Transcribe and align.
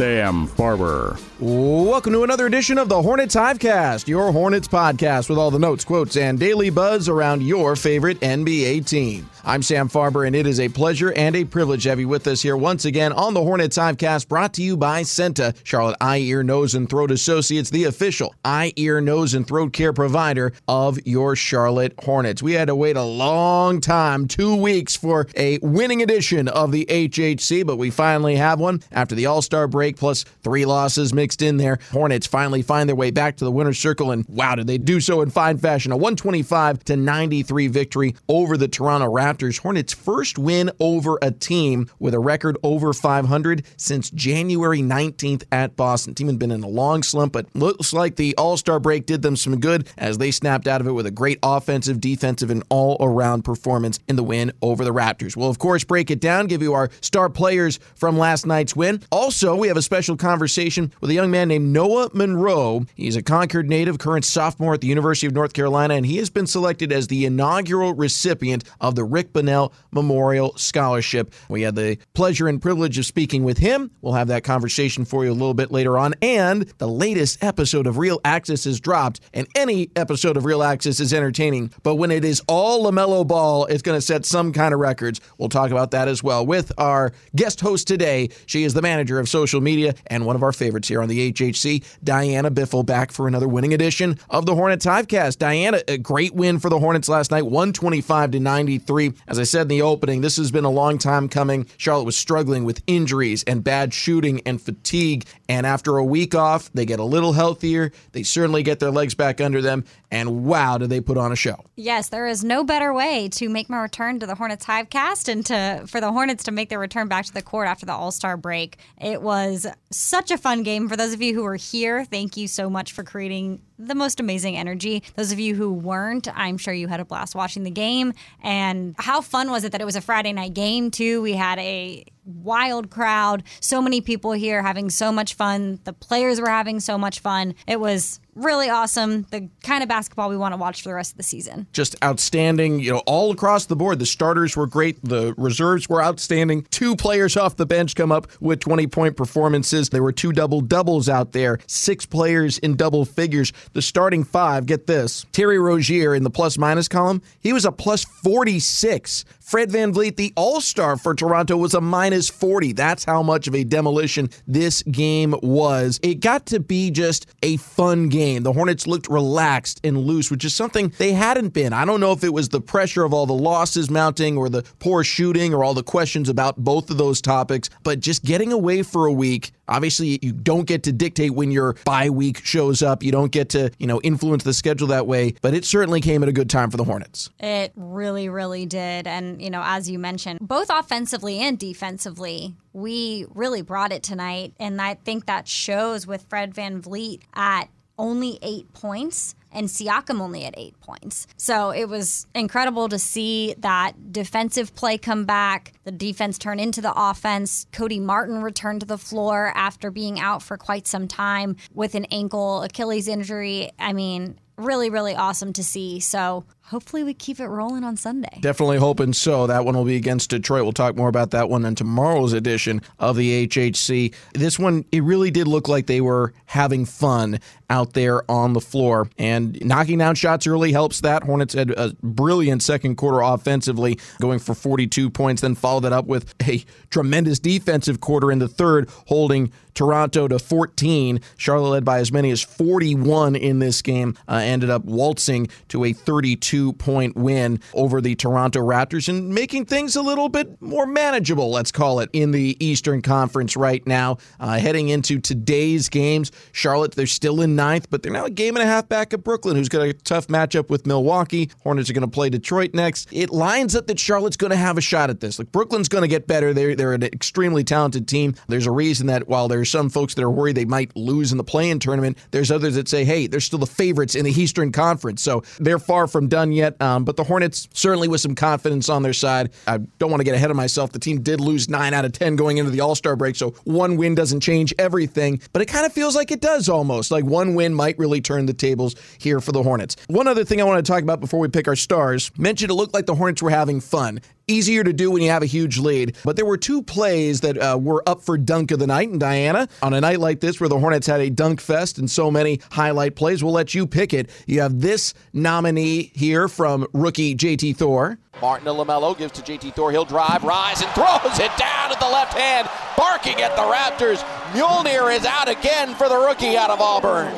Sam 0.00 0.48
Farber. 0.48 1.20
Welcome 1.40 2.14
to 2.14 2.22
another 2.22 2.46
edition 2.46 2.78
of 2.78 2.88
the 2.88 3.02
Hornets 3.02 3.34
Hivecast, 3.34 4.08
your 4.08 4.32
Hornets 4.32 4.66
podcast 4.66 5.28
with 5.28 5.36
all 5.36 5.50
the 5.50 5.58
notes, 5.58 5.84
quotes, 5.84 6.16
and 6.16 6.38
daily 6.38 6.70
buzz 6.70 7.06
around 7.06 7.42
your 7.42 7.76
favorite 7.76 8.18
NBA 8.20 8.86
team. 8.86 9.28
I'm 9.42 9.62
Sam 9.62 9.88
Farber, 9.88 10.26
and 10.26 10.36
it 10.36 10.46
is 10.46 10.60
a 10.60 10.68
pleasure 10.68 11.12
and 11.14 11.34
a 11.34 11.44
privilege 11.44 11.84
to 11.84 11.90
have 11.90 12.00
you 12.00 12.08
with 12.08 12.26
us 12.26 12.42
here 12.42 12.58
once 12.58 12.84
again 12.84 13.12
on 13.12 13.32
the 13.32 13.42
Hornets 13.42 13.78
Hivecast, 13.78 14.28
brought 14.28 14.52
to 14.54 14.62
you 14.62 14.76
by 14.76 15.02
CEENTA, 15.02 15.54
Charlotte 15.64 15.96
Eye, 15.98 16.18
Ear, 16.18 16.42
Nose, 16.42 16.74
and 16.74 16.88
Throat 16.90 17.10
Associates, 17.10 17.70
the 17.70 17.84
official 17.84 18.34
eye, 18.44 18.74
ear, 18.76 19.00
nose, 19.00 19.32
and 19.32 19.46
throat 19.46 19.72
care 19.72 19.94
provider 19.94 20.52
of 20.68 20.98
your 21.06 21.36
Charlotte 21.36 21.94
Hornets. 21.98 22.42
We 22.42 22.52
had 22.52 22.68
to 22.68 22.74
wait 22.74 22.96
a 22.96 23.02
long 23.02 23.80
time, 23.80 24.28
two 24.28 24.56
weeks, 24.56 24.94
for 24.94 25.26
a 25.34 25.58
winning 25.62 26.02
edition 26.02 26.46
of 26.48 26.70
the 26.70 26.84
HHC, 26.86 27.66
but 27.66 27.76
we 27.76 27.90
finally 27.90 28.36
have 28.36 28.60
one 28.60 28.82
after 28.92 29.14
the 29.14 29.24
All 29.24 29.40
Star 29.40 29.66
break, 29.66 29.89
plus 29.96 30.24
three 30.42 30.64
losses 30.64 31.12
mixed 31.12 31.42
in 31.42 31.56
there. 31.56 31.78
Hornets 31.92 32.26
finally 32.26 32.62
find 32.62 32.88
their 32.88 32.96
way 32.96 33.10
back 33.10 33.36
to 33.36 33.44
the 33.44 33.52
winner's 33.52 33.78
circle, 33.78 34.10
and 34.10 34.24
wow, 34.28 34.54
did 34.54 34.66
they 34.66 34.78
do 34.78 35.00
so 35.00 35.20
in 35.20 35.30
fine 35.30 35.58
fashion. 35.58 35.92
A 35.92 35.96
125 35.96 36.84
to 36.84 36.96
93 36.96 37.68
victory 37.68 38.14
over 38.28 38.56
the 38.56 38.68
Toronto 38.68 39.06
Raptors. 39.12 39.58
Hornets' 39.58 39.92
first 39.92 40.38
win 40.38 40.70
over 40.80 41.18
a 41.22 41.30
team 41.30 41.88
with 41.98 42.14
a 42.14 42.18
record 42.18 42.56
over 42.62 42.92
500 42.92 43.64
since 43.76 44.10
January 44.10 44.80
19th 44.80 45.44
at 45.52 45.76
Boston. 45.76 46.14
Team 46.14 46.28
had 46.28 46.38
been 46.38 46.50
in 46.50 46.62
a 46.62 46.68
long 46.68 47.02
slump, 47.02 47.32
but 47.32 47.46
looks 47.54 47.92
like 47.92 48.16
the 48.16 48.36
All 48.36 48.56
Star 48.56 48.80
break 48.80 49.06
did 49.06 49.22
them 49.22 49.36
some 49.36 49.60
good 49.60 49.88
as 49.96 50.18
they 50.18 50.30
snapped 50.30 50.66
out 50.66 50.80
of 50.80 50.86
it 50.86 50.92
with 50.92 51.06
a 51.06 51.10
great 51.10 51.38
offensive, 51.42 52.00
defensive, 52.00 52.50
and 52.50 52.62
all 52.68 52.96
around 53.00 53.42
performance 53.42 53.98
in 54.08 54.16
the 54.16 54.22
win 54.22 54.52
over 54.62 54.84
the 54.84 54.92
Raptors. 54.92 55.36
We'll, 55.36 55.50
of 55.50 55.58
course, 55.58 55.84
break 55.84 56.10
it 56.10 56.20
down, 56.20 56.46
give 56.46 56.62
you 56.62 56.74
our 56.74 56.90
star 57.00 57.28
players 57.28 57.78
from 57.94 58.18
last 58.18 58.46
night's 58.46 58.76
win. 58.76 59.02
Also, 59.10 59.56
we 59.56 59.68
have 59.68 59.76
a 59.76 59.79
special 59.82 60.16
conversation 60.16 60.92
with 61.00 61.10
a 61.10 61.14
young 61.14 61.30
man 61.30 61.48
named 61.48 61.72
Noah 61.72 62.10
Monroe. 62.12 62.86
He's 62.94 63.16
a 63.16 63.22
Concord 63.22 63.68
native, 63.68 63.98
current 63.98 64.24
sophomore 64.24 64.74
at 64.74 64.80
the 64.80 64.86
University 64.86 65.26
of 65.26 65.32
North 65.32 65.52
Carolina, 65.52 65.94
and 65.94 66.06
he 66.06 66.16
has 66.18 66.30
been 66.30 66.46
selected 66.46 66.92
as 66.92 67.06
the 67.06 67.24
inaugural 67.24 67.94
recipient 67.94 68.64
of 68.80 68.94
the 68.94 69.04
Rick 69.04 69.32
Bonnell 69.32 69.72
Memorial 69.92 70.56
Scholarship. 70.56 71.32
We 71.48 71.62
had 71.62 71.74
the 71.74 71.98
pleasure 72.14 72.48
and 72.48 72.60
privilege 72.60 72.98
of 72.98 73.06
speaking 73.06 73.44
with 73.44 73.58
him. 73.58 73.90
We'll 74.00 74.14
have 74.14 74.28
that 74.28 74.44
conversation 74.44 75.04
for 75.04 75.24
you 75.24 75.30
a 75.30 75.32
little 75.32 75.54
bit 75.54 75.70
later 75.70 75.98
on. 75.98 76.14
And 76.22 76.62
the 76.78 76.88
latest 76.88 77.42
episode 77.42 77.86
of 77.86 77.98
Real 77.98 78.20
Access 78.24 78.66
is 78.66 78.80
dropped, 78.80 79.20
and 79.32 79.46
any 79.54 79.90
episode 79.96 80.36
of 80.36 80.44
Real 80.44 80.62
Access 80.62 81.00
is 81.00 81.12
entertaining. 81.12 81.72
But 81.82 81.96
when 81.96 82.10
it 82.10 82.24
is 82.24 82.42
all 82.48 82.84
LaMelo 82.90 83.26
Ball, 83.26 83.66
it's 83.66 83.82
going 83.82 83.96
to 83.96 84.02
set 84.02 84.24
some 84.24 84.52
kind 84.52 84.74
of 84.74 84.80
records. 84.80 85.20
We'll 85.38 85.48
talk 85.48 85.70
about 85.70 85.90
that 85.92 86.08
as 86.08 86.22
well 86.22 86.44
with 86.44 86.72
our 86.78 87.12
guest 87.36 87.60
host 87.60 87.86
today. 87.86 88.30
She 88.46 88.64
is 88.64 88.74
the 88.74 88.82
manager 88.82 89.18
of 89.18 89.28
social 89.28 89.59
media 89.60 89.94
and 90.06 90.26
one 90.26 90.36
of 90.36 90.42
our 90.42 90.52
favorites 90.52 90.88
here 90.88 91.02
on 91.02 91.08
the 91.08 91.32
HHC, 91.32 91.84
Diana 92.02 92.50
Biffle, 92.50 92.84
back 92.84 93.12
for 93.12 93.28
another 93.28 93.48
winning 93.48 93.74
edition 93.74 94.18
of 94.28 94.46
the 94.46 94.54
Hornets 94.54 94.86
Hivecast. 94.86 95.38
Diana, 95.38 95.82
a 95.88 95.98
great 95.98 96.34
win 96.34 96.58
for 96.58 96.68
the 96.68 96.78
Hornets 96.78 97.08
last 97.08 97.30
night, 97.30 97.44
125 97.44 98.32
to 98.32 98.40
93. 98.40 99.12
As 99.28 99.38
I 99.38 99.44
said 99.44 99.62
in 99.62 99.68
the 99.68 99.82
opening, 99.82 100.20
this 100.20 100.36
has 100.36 100.50
been 100.50 100.64
a 100.64 100.70
long 100.70 100.98
time 100.98 101.28
coming. 101.28 101.66
Charlotte 101.76 102.04
was 102.04 102.16
struggling 102.16 102.64
with 102.64 102.82
injuries 102.86 103.42
and 103.44 103.62
bad 103.64 103.92
shooting 103.94 104.40
and 104.46 104.60
fatigue. 104.60 105.26
And 105.48 105.66
after 105.66 105.96
a 105.96 106.04
week 106.04 106.34
off, 106.34 106.70
they 106.72 106.84
get 106.84 107.00
a 107.00 107.04
little 107.04 107.32
healthier. 107.32 107.92
They 108.12 108.22
certainly 108.22 108.62
get 108.62 108.80
their 108.80 108.90
legs 108.90 109.14
back 109.14 109.40
under 109.40 109.60
them. 109.60 109.84
And 110.10 110.44
wow, 110.44 110.76
did 110.78 110.90
they 110.90 111.00
put 111.00 111.16
on 111.16 111.30
a 111.30 111.36
show. 111.36 111.64
Yes, 111.76 112.08
there 112.08 112.26
is 112.26 112.42
no 112.42 112.64
better 112.64 112.92
way 112.92 113.28
to 113.30 113.48
make 113.48 113.70
my 113.70 113.80
return 113.80 114.18
to 114.20 114.26
the 114.26 114.34
Hornets 114.34 114.66
Hivecast 114.66 115.28
and 115.28 115.46
to 115.46 115.84
for 115.86 116.00
the 116.00 116.10
Hornets 116.10 116.44
to 116.44 116.50
make 116.50 116.68
their 116.68 116.78
return 116.78 117.06
back 117.06 117.26
to 117.26 117.32
the 117.32 117.42
court 117.42 117.68
after 117.68 117.86
the 117.86 117.92
All 117.92 118.10
Star 118.10 118.36
break. 118.36 118.78
It 119.00 119.22
was 119.22 119.66
such 119.90 120.30
a 120.30 120.38
fun 120.38 120.62
game. 120.62 120.88
For 120.88 120.96
those 120.96 121.12
of 121.12 121.22
you 121.22 121.34
who 121.34 121.42
were 121.42 121.56
here, 121.56 122.04
thank 122.04 122.36
you 122.36 122.48
so 122.48 122.68
much 122.68 122.92
for 122.92 123.04
creating 123.04 123.62
the 123.78 123.94
most 123.94 124.20
amazing 124.20 124.56
energy. 124.56 125.02
Those 125.16 125.32
of 125.32 125.38
you 125.38 125.54
who 125.54 125.72
weren't, 125.72 126.28
I'm 126.36 126.58
sure 126.58 126.74
you 126.74 126.88
had 126.88 127.00
a 127.00 127.04
blast 127.04 127.34
watching 127.34 127.62
the 127.62 127.70
game. 127.70 128.12
And 128.42 128.94
how 128.98 129.20
fun 129.20 129.50
was 129.50 129.64
it 129.64 129.72
that 129.72 129.80
it 129.80 129.86
was 129.86 129.96
a 129.96 130.00
Friday 130.00 130.32
night 130.32 130.54
game, 130.54 130.90
too? 130.90 131.22
We 131.22 131.32
had 131.32 131.58
a 131.58 132.04
wild 132.30 132.90
crowd, 132.90 133.42
so 133.60 133.82
many 133.82 134.00
people 134.00 134.32
here 134.32 134.62
having 134.62 134.90
so 134.90 135.12
much 135.12 135.34
fun. 135.34 135.80
The 135.84 135.92
players 135.92 136.40
were 136.40 136.48
having 136.48 136.80
so 136.80 136.96
much 136.98 137.20
fun. 137.20 137.54
It 137.66 137.80
was 137.80 138.20
really 138.34 138.70
awesome. 138.70 139.26
The 139.30 139.48
kind 139.62 139.82
of 139.82 139.88
basketball 139.88 140.28
we 140.28 140.36
want 140.36 140.52
to 140.52 140.56
watch 140.56 140.82
for 140.82 140.88
the 140.88 140.94
rest 140.94 141.12
of 141.12 141.16
the 141.16 141.22
season. 141.22 141.66
Just 141.72 141.96
outstanding, 142.02 142.80
you 142.80 142.92
know, 142.92 143.02
all 143.06 143.30
across 143.30 143.66
the 143.66 143.76
board. 143.76 143.98
The 143.98 144.06
starters 144.06 144.56
were 144.56 144.66
great, 144.66 145.02
the 145.04 145.34
reserves 145.36 145.88
were 145.88 146.02
outstanding. 146.02 146.66
Two 146.70 146.96
players 146.96 147.36
off 147.36 147.56
the 147.56 147.66
bench 147.66 147.94
come 147.94 148.12
up 148.12 148.28
with 148.40 148.60
20 148.60 148.86
point 148.86 149.16
performances. 149.16 149.90
There 149.90 150.02
were 150.02 150.12
two 150.12 150.32
double 150.32 150.60
doubles 150.60 151.08
out 151.08 151.32
there, 151.32 151.58
six 151.66 152.06
players 152.06 152.58
in 152.58 152.76
double 152.76 153.04
figures. 153.04 153.52
The 153.72 153.82
starting 153.82 154.24
five, 154.24 154.66
get 154.66 154.86
this 154.86 155.26
Terry 155.32 155.58
Rozier 155.58 156.14
in 156.14 156.22
the 156.22 156.30
plus 156.30 156.58
minus 156.58 156.88
column, 156.88 157.22
he 157.40 157.52
was 157.52 157.64
a 157.64 157.72
plus 157.72 158.04
46. 158.04 159.24
Fred 159.40 159.70
VanVleet, 159.70 160.14
the 160.14 160.32
all 160.36 160.60
star 160.60 160.96
for 160.96 161.12
Toronto, 161.12 161.56
was 161.56 161.74
a 161.74 161.80
minus 161.80 162.19
40. 162.28 162.72
That's 162.72 163.04
how 163.04 163.22
much 163.22 163.48
of 163.48 163.54
a 163.54 163.64
demolition 163.64 164.30
this 164.46 164.82
game 164.82 165.34
was. 165.42 165.98
It 166.02 166.20
got 166.20 166.46
to 166.46 166.60
be 166.60 166.90
just 166.90 167.26
a 167.42 167.56
fun 167.56 168.08
game. 168.08 168.42
The 168.42 168.52
Hornets 168.52 168.86
looked 168.86 169.08
relaxed 169.08 169.80
and 169.84 169.96
loose, 169.98 170.30
which 170.30 170.44
is 170.44 170.54
something 170.54 170.92
they 170.98 171.12
hadn't 171.12 171.50
been. 171.50 171.72
I 171.72 171.84
don't 171.84 172.00
know 172.00 172.12
if 172.12 172.24
it 172.24 172.32
was 172.32 172.48
the 172.48 172.60
pressure 172.60 173.04
of 173.04 173.14
all 173.14 173.26
the 173.26 173.32
losses 173.32 173.90
mounting 173.90 174.36
or 174.36 174.48
the 174.48 174.62
poor 174.78 175.04
shooting 175.04 175.54
or 175.54 175.64
all 175.64 175.74
the 175.74 175.82
questions 175.82 176.28
about 176.28 176.56
both 176.56 176.90
of 176.90 176.98
those 176.98 177.20
topics, 177.20 177.70
but 177.82 178.00
just 178.00 178.24
getting 178.24 178.52
away 178.52 178.82
for 178.82 179.06
a 179.06 179.12
week. 179.12 179.52
Obviously, 179.70 180.18
you 180.20 180.32
don't 180.32 180.66
get 180.66 180.82
to 180.82 180.92
dictate 180.92 181.30
when 181.32 181.50
your 181.50 181.74
bye 181.84 182.10
week 182.10 182.44
shows 182.44 182.82
up. 182.82 183.02
You 183.02 183.12
don't 183.12 183.32
get 183.32 183.48
to, 183.50 183.70
you 183.78 183.86
know, 183.86 184.00
influence 184.02 184.44
the 184.44 184.52
schedule 184.52 184.88
that 184.88 185.06
way, 185.06 185.34
but 185.40 185.54
it 185.54 185.64
certainly 185.64 186.00
came 186.00 186.22
at 186.22 186.28
a 186.28 186.32
good 186.32 186.50
time 186.50 186.70
for 186.70 186.76
the 186.76 186.84
Hornets. 186.84 187.30
It 187.38 187.72
really, 187.76 188.28
really 188.28 188.66
did. 188.66 189.06
And, 189.06 189.40
you 189.40 189.48
know, 189.48 189.62
as 189.64 189.88
you 189.88 189.98
mentioned, 189.98 190.40
both 190.42 190.68
offensively 190.70 191.38
and 191.38 191.58
defensively, 191.58 192.56
we 192.72 193.26
really 193.34 193.62
brought 193.62 193.92
it 193.92 194.02
tonight. 194.02 194.54
And 194.58 194.80
I 194.80 194.94
think 194.94 195.26
that 195.26 195.46
shows 195.48 196.06
with 196.06 196.26
Fred 196.28 196.54
VanVleet 196.54 197.20
at 197.34 197.68
only 197.98 198.38
eight 198.42 198.72
points 198.72 199.34
and 199.52 199.68
Siakam 199.68 200.20
only 200.20 200.44
at 200.44 200.54
eight 200.56 200.78
points. 200.80 201.26
So 201.36 201.70
it 201.70 201.88
was 201.88 202.26
incredible 202.34 202.88
to 202.88 202.98
see 202.98 203.54
that 203.58 204.12
defensive 204.12 204.74
play 204.74 204.98
come 204.98 205.24
back, 205.24 205.72
the 205.84 205.92
defense 205.92 206.38
turn 206.38 206.60
into 206.60 206.80
the 206.80 206.92
offense. 206.94 207.66
Cody 207.72 208.00
Martin 208.00 208.42
returned 208.42 208.80
to 208.80 208.86
the 208.86 208.98
floor 208.98 209.52
after 209.54 209.90
being 209.90 210.20
out 210.20 210.42
for 210.42 210.56
quite 210.56 210.86
some 210.86 211.08
time 211.08 211.56
with 211.74 211.94
an 211.94 212.06
ankle 212.06 212.62
Achilles 212.62 213.08
injury. 213.08 213.70
I 213.78 213.92
mean, 213.92 214.38
really, 214.56 214.90
really 214.90 215.14
awesome 215.14 215.52
to 215.54 215.64
see. 215.64 216.00
So 216.00 216.44
hopefully 216.70 217.02
we 217.02 217.12
keep 217.12 217.40
it 217.40 217.48
rolling 217.48 217.82
on 217.82 217.96
Sunday. 217.96 218.38
Definitely 218.40 218.78
hoping 218.78 219.12
so. 219.12 219.48
That 219.48 219.64
one 219.64 219.76
will 219.76 219.84
be 219.84 219.96
against 219.96 220.30
Detroit. 220.30 220.62
We'll 220.62 220.72
talk 220.72 220.96
more 220.96 221.08
about 221.08 221.32
that 221.32 221.50
one 221.50 221.64
in 221.64 221.74
tomorrow's 221.74 222.32
edition 222.32 222.80
of 222.98 223.16
the 223.16 223.46
HHC. 223.46 224.14
This 224.34 224.58
one, 224.58 224.84
it 224.92 225.02
really 225.02 225.32
did 225.32 225.48
look 225.48 225.66
like 225.68 225.86
they 225.86 226.00
were 226.00 226.32
having 226.46 226.84
fun 226.84 227.40
out 227.68 227.94
there 227.94 228.28
on 228.30 228.52
the 228.52 228.60
floor. 228.60 229.08
And 229.18 229.62
knocking 229.64 229.98
down 229.98 230.14
shots 230.14 230.46
early 230.46 230.72
helps 230.72 231.00
that. 231.00 231.24
Hornets 231.24 231.54
had 231.54 231.70
a 231.70 231.94
brilliant 232.02 232.62
second 232.62 232.96
quarter 232.96 233.20
offensively, 233.20 233.98
going 234.20 234.38
for 234.38 234.54
42 234.54 235.10
points, 235.10 235.42
then 235.42 235.56
followed 235.56 235.80
that 235.80 235.92
up 235.92 236.06
with 236.06 236.34
a 236.48 236.64
tremendous 236.90 237.38
defensive 237.38 238.00
quarter 238.00 238.30
in 238.30 238.38
the 238.38 238.48
third, 238.48 238.88
holding 239.06 239.52
Toronto 239.74 240.28
to 240.28 240.38
14. 240.38 241.20
Charlotte 241.36 241.70
led 241.70 241.84
by 241.84 241.98
as 241.98 242.12
many 242.12 242.30
as 242.30 242.42
41 242.42 243.36
in 243.36 243.60
this 243.60 243.82
game, 243.82 244.16
uh, 244.28 244.34
ended 244.34 244.70
up 244.70 244.84
waltzing 244.84 245.48
to 245.68 245.84
a 245.84 245.92
32 245.92 246.59
point 246.74 247.16
win 247.16 247.60
over 247.74 248.00
the 248.00 248.14
Toronto 248.14 248.60
Raptors 248.60 249.08
and 249.08 249.30
making 249.30 249.66
things 249.66 249.96
a 249.96 250.02
little 250.02 250.28
bit 250.28 250.60
more 250.60 250.86
manageable, 250.86 251.50
let's 251.50 251.72
call 251.72 252.00
it, 252.00 252.10
in 252.12 252.30
the 252.30 252.56
Eastern 252.60 253.02
Conference 253.02 253.56
right 253.56 253.86
now. 253.86 254.18
Uh, 254.38 254.58
heading 254.58 254.88
into 254.88 255.18
today's 255.18 255.88
games, 255.88 256.30
Charlotte, 256.52 256.92
they're 256.92 257.06
still 257.06 257.40
in 257.40 257.56
ninth, 257.56 257.88
but 257.90 258.02
they're 258.02 258.12
now 258.12 258.24
a 258.24 258.30
game 258.30 258.56
and 258.56 258.62
a 258.62 258.66
half 258.66 258.88
back 258.88 259.12
of 259.12 259.24
Brooklyn, 259.24 259.56
who's 259.56 259.68
got 259.68 259.82
a 259.82 259.92
tough 259.92 260.26
matchup 260.28 260.68
with 260.68 260.86
Milwaukee. 260.86 261.50
Hornets 261.62 261.90
are 261.90 261.92
going 261.92 262.02
to 262.02 262.08
play 262.08 262.30
Detroit 262.30 262.74
next. 262.74 263.08
It 263.12 263.30
lines 263.30 263.74
up 263.74 263.86
that 263.86 263.98
Charlotte's 263.98 264.36
going 264.36 264.50
to 264.50 264.56
have 264.56 264.78
a 264.78 264.80
shot 264.80 265.10
at 265.10 265.20
this. 265.20 265.38
Like 265.38 265.52
Brooklyn's 265.52 265.88
going 265.88 266.02
to 266.02 266.08
get 266.08 266.26
better. 266.26 266.52
They're, 266.52 266.76
they're 266.76 266.92
an 266.92 267.02
extremely 267.02 267.64
talented 267.64 268.08
team. 268.08 268.34
There's 268.48 268.66
a 268.66 268.70
reason 268.70 269.06
that 269.08 269.28
while 269.28 269.48
there's 269.48 269.70
some 269.70 269.90
folks 269.90 270.14
that 270.14 270.22
are 270.22 270.30
worried 270.30 270.56
they 270.56 270.64
might 270.64 270.94
lose 270.96 271.32
in 271.32 271.38
the 271.38 271.44
play-in 271.44 271.78
tournament, 271.78 272.18
there's 272.30 272.50
others 272.50 272.74
that 272.74 272.88
say, 272.88 273.04
hey, 273.04 273.26
they're 273.26 273.40
still 273.40 273.58
the 273.58 273.66
favorites 273.66 274.14
in 274.14 274.24
the 274.24 274.32
Eastern 274.32 274.72
Conference. 274.72 275.22
So 275.22 275.42
they're 275.58 275.78
far 275.78 276.06
from 276.06 276.28
done 276.28 276.49
done 276.50 276.56
yet, 276.56 276.80
um, 276.82 277.04
but 277.04 277.16
the 277.16 277.24
Hornets 277.24 277.68
certainly 277.72 278.08
with 278.08 278.20
some 278.20 278.34
confidence 278.34 278.88
on 278.88 279.02
their 279.02 279.12
side. 279.12 279.50
I 279.66 279.78
don't 279.98 280.10
want 280.10 280.20
to 280.20 280.24
get 280.24 280.34
ahead 280.34 280.50
of 280.50 280.56
myself. 280.56 280.92
The 280.92 280.98
team 280.98 281.22
did 281.22 281.40
lose 281.40 281.68
nine 281.68 281.94
out 281.94 282.04
of 282.04 282.12
10 282.12 282.36
going 282.36 282.58
into 282.58 282.70
the 282.70 282.80
All 282.80 282.94
Star 282.94 283.16
break, 283.16 283.36
so 283.36 283.50
one 283.64 283.96
win 283.96 284.14
doesn't 284.14 284.40
change 284.40 284.74
everything, 284.78 285.40
but 285.52 285.62
it 285.62 285.66
kind 285.66 285.86
of 285.86 285.92
feels 285.92 286.16
like 286.16 286.30
it 286.30 286.40
does 286.40 286.68
almost. 286.68 287.10
Like 287.10 287.24
one 287.24 287.54
win 287.54 287.74
might 287.74 287.98
really 287.98 288.20
turn 288.20 288.46
the 288.46 288.54
tables 288.54 288.96
here 289.18 289.40
for 289.40 289.52
the 289.52 289.62
Hornets. 289.62 289.96
One 290.08 290.28
other 290.28 290.44
thing 290.44 290.60
I 290.60 290.64
want 290.64 290.84
to 290.84 290.92
talk 290.92 291.02
about 291.02 291.20
before 291.20 291.40
we 291.40 291.48
pick 291.48 291.68
our 291.68 291.76
stars 291.76 292.30
mentioned 292.36 292.70
it 292.70 292.74
looked 292.74 292.94
like 292.94 293.06
the 293.06 293.14
Hornets 293.14 293.42
were 293.42 293.50
having 293.50 293.80
fun 293.80 294.20
easier 294.50 294.84
to 294.84 294.92
do 294.92 295.10
when 295.10 295.22
you 295.22 295.30
have 295.30 295.42
a 295.42 295.46
huge 295.46 295.78
lead. 295.78 296.16
But 296.24 296.36
there 296.36 296.44
were 296.44 296.56
two 296.56 296.82
plays 296.82 297.40
that 297.40 297.56
uh, 297.58 297.78
were 297.80 298.02
up 298.06 298.22
for 298.22 298.36
dunk 298.36 298.70
of 298.70 298.78
the 298.78 298.86
night. 298.86 299.08
And 299.08 299.20
Diana, 299.20 299.68
on 299.82 299.94
a 299.94 300.00
night 300.00 300.20
like 300.20 300.40
this 300.40 300.60
where 300.60 300.68
the 300.68 300.78
Hornets 300.78 301.06
had 301.06 301.20
a 301.20 301.30
dunk 301.30 301.60
fest 301.60 301.98
and 301.98 302.10
so 302.10 302.30
many 302.30 302.60
highlight 302.72 303.16
plays, 303.16 303.42
we'll 303.42 303.52
let 303.52 303.74
you 303.74 303.86
pick 303.86 304.12
it. 304.12 304.30
You 304.46 304.60
have 304.60 304.80
this 304.80 305.14
nominee 305.32 306.10
here 306.14 306.48
from 306.48 306.86
rookie 306.92 307.34
JT 307.34 307.76
Thor. 307.76 308.18
Martin 308.40 308.64
to 308.66 308.72
LaMelo 308.72 309.16
gives 309.16 309.32
to 309.32 309.42
JT 309.42 309.74
Thor. 309.74 309.90
He'll 309.90 310.04
drive, 310.04 310.42
rise, 310.44 310.82
and 310.82 310.90
throws 310.92 311.38
it 311.38 311.50
down 311.58 311.92
at 311.92 312.00
the 312.00 312.06
left 312.06 312.32
hand, 312.32 312.68
barking 312.96 313.40
at 313.42 313.54
the 313.56 313.62
Raptors. 313.62 314.22
Mjolnir 314.52 315.14
is 315.16 315.26
out 315.26 315.48
again 315.48 315.94
for 315.94 316.08
the 316.08 316.16
rookie 316.16 316.56
out 316.56 316.70
of 316.70 316.80
Auburn. 316.80 317.32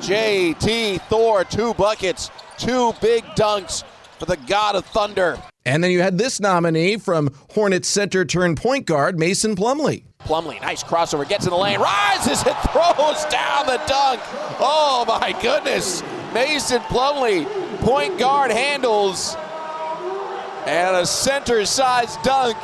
JT 0.00 1.00
Thor, 1.02 1.44
two 1.44 1.74
buckets, 1.74 2.30
two 2.58 2.92
big 3.00 3.22
dunks 3.36 3.84
for 4.18 4.26
the 4.26 4.36
God 4.36 4.74
of 4.74 4.84
Thunder. 4.86 5.38
And 5.64 5.82
then 5.82 5.90
you 5.90 6.02
had 6.02 6.18
this 6.18 6.40
nominee 6.40 6.96
from 6.96 7.30
Hornets 7.50 7.88
center 7.88 8.24
turned 8.24 8.56
point 8.56 8.86
guard, 8.86 9.18
Mason 9.18 9.54
Plumlee. 9.54 10.02
Plumlee, 10.20 10.60
nice 10.60 10.82
crossover, 10.82 11.28
gets 11.28 11.44
in 11.44 11.50
the 11.50 11.56
lane, 11.56 11.80
rises 11.80 12.42
and 12.46 12.56
throws 12.70 13.24
down 13.26 13.66
the 13.66 13.80
dunk. 13.86 14.20
Oh 14.60 15.04
my 15.06 15.36
goodness. 15.40 16.02
Mason 16.32 16.80
Plumlee, 16.82 17.46
point 17.80 18.18
guard 18.18 18.50
handles, 18.50 19.36
and 20.66 20.96
a 20.96 21.06
center 21.06 21.64
size 21.66 22.16
dunk. 22.18 22.56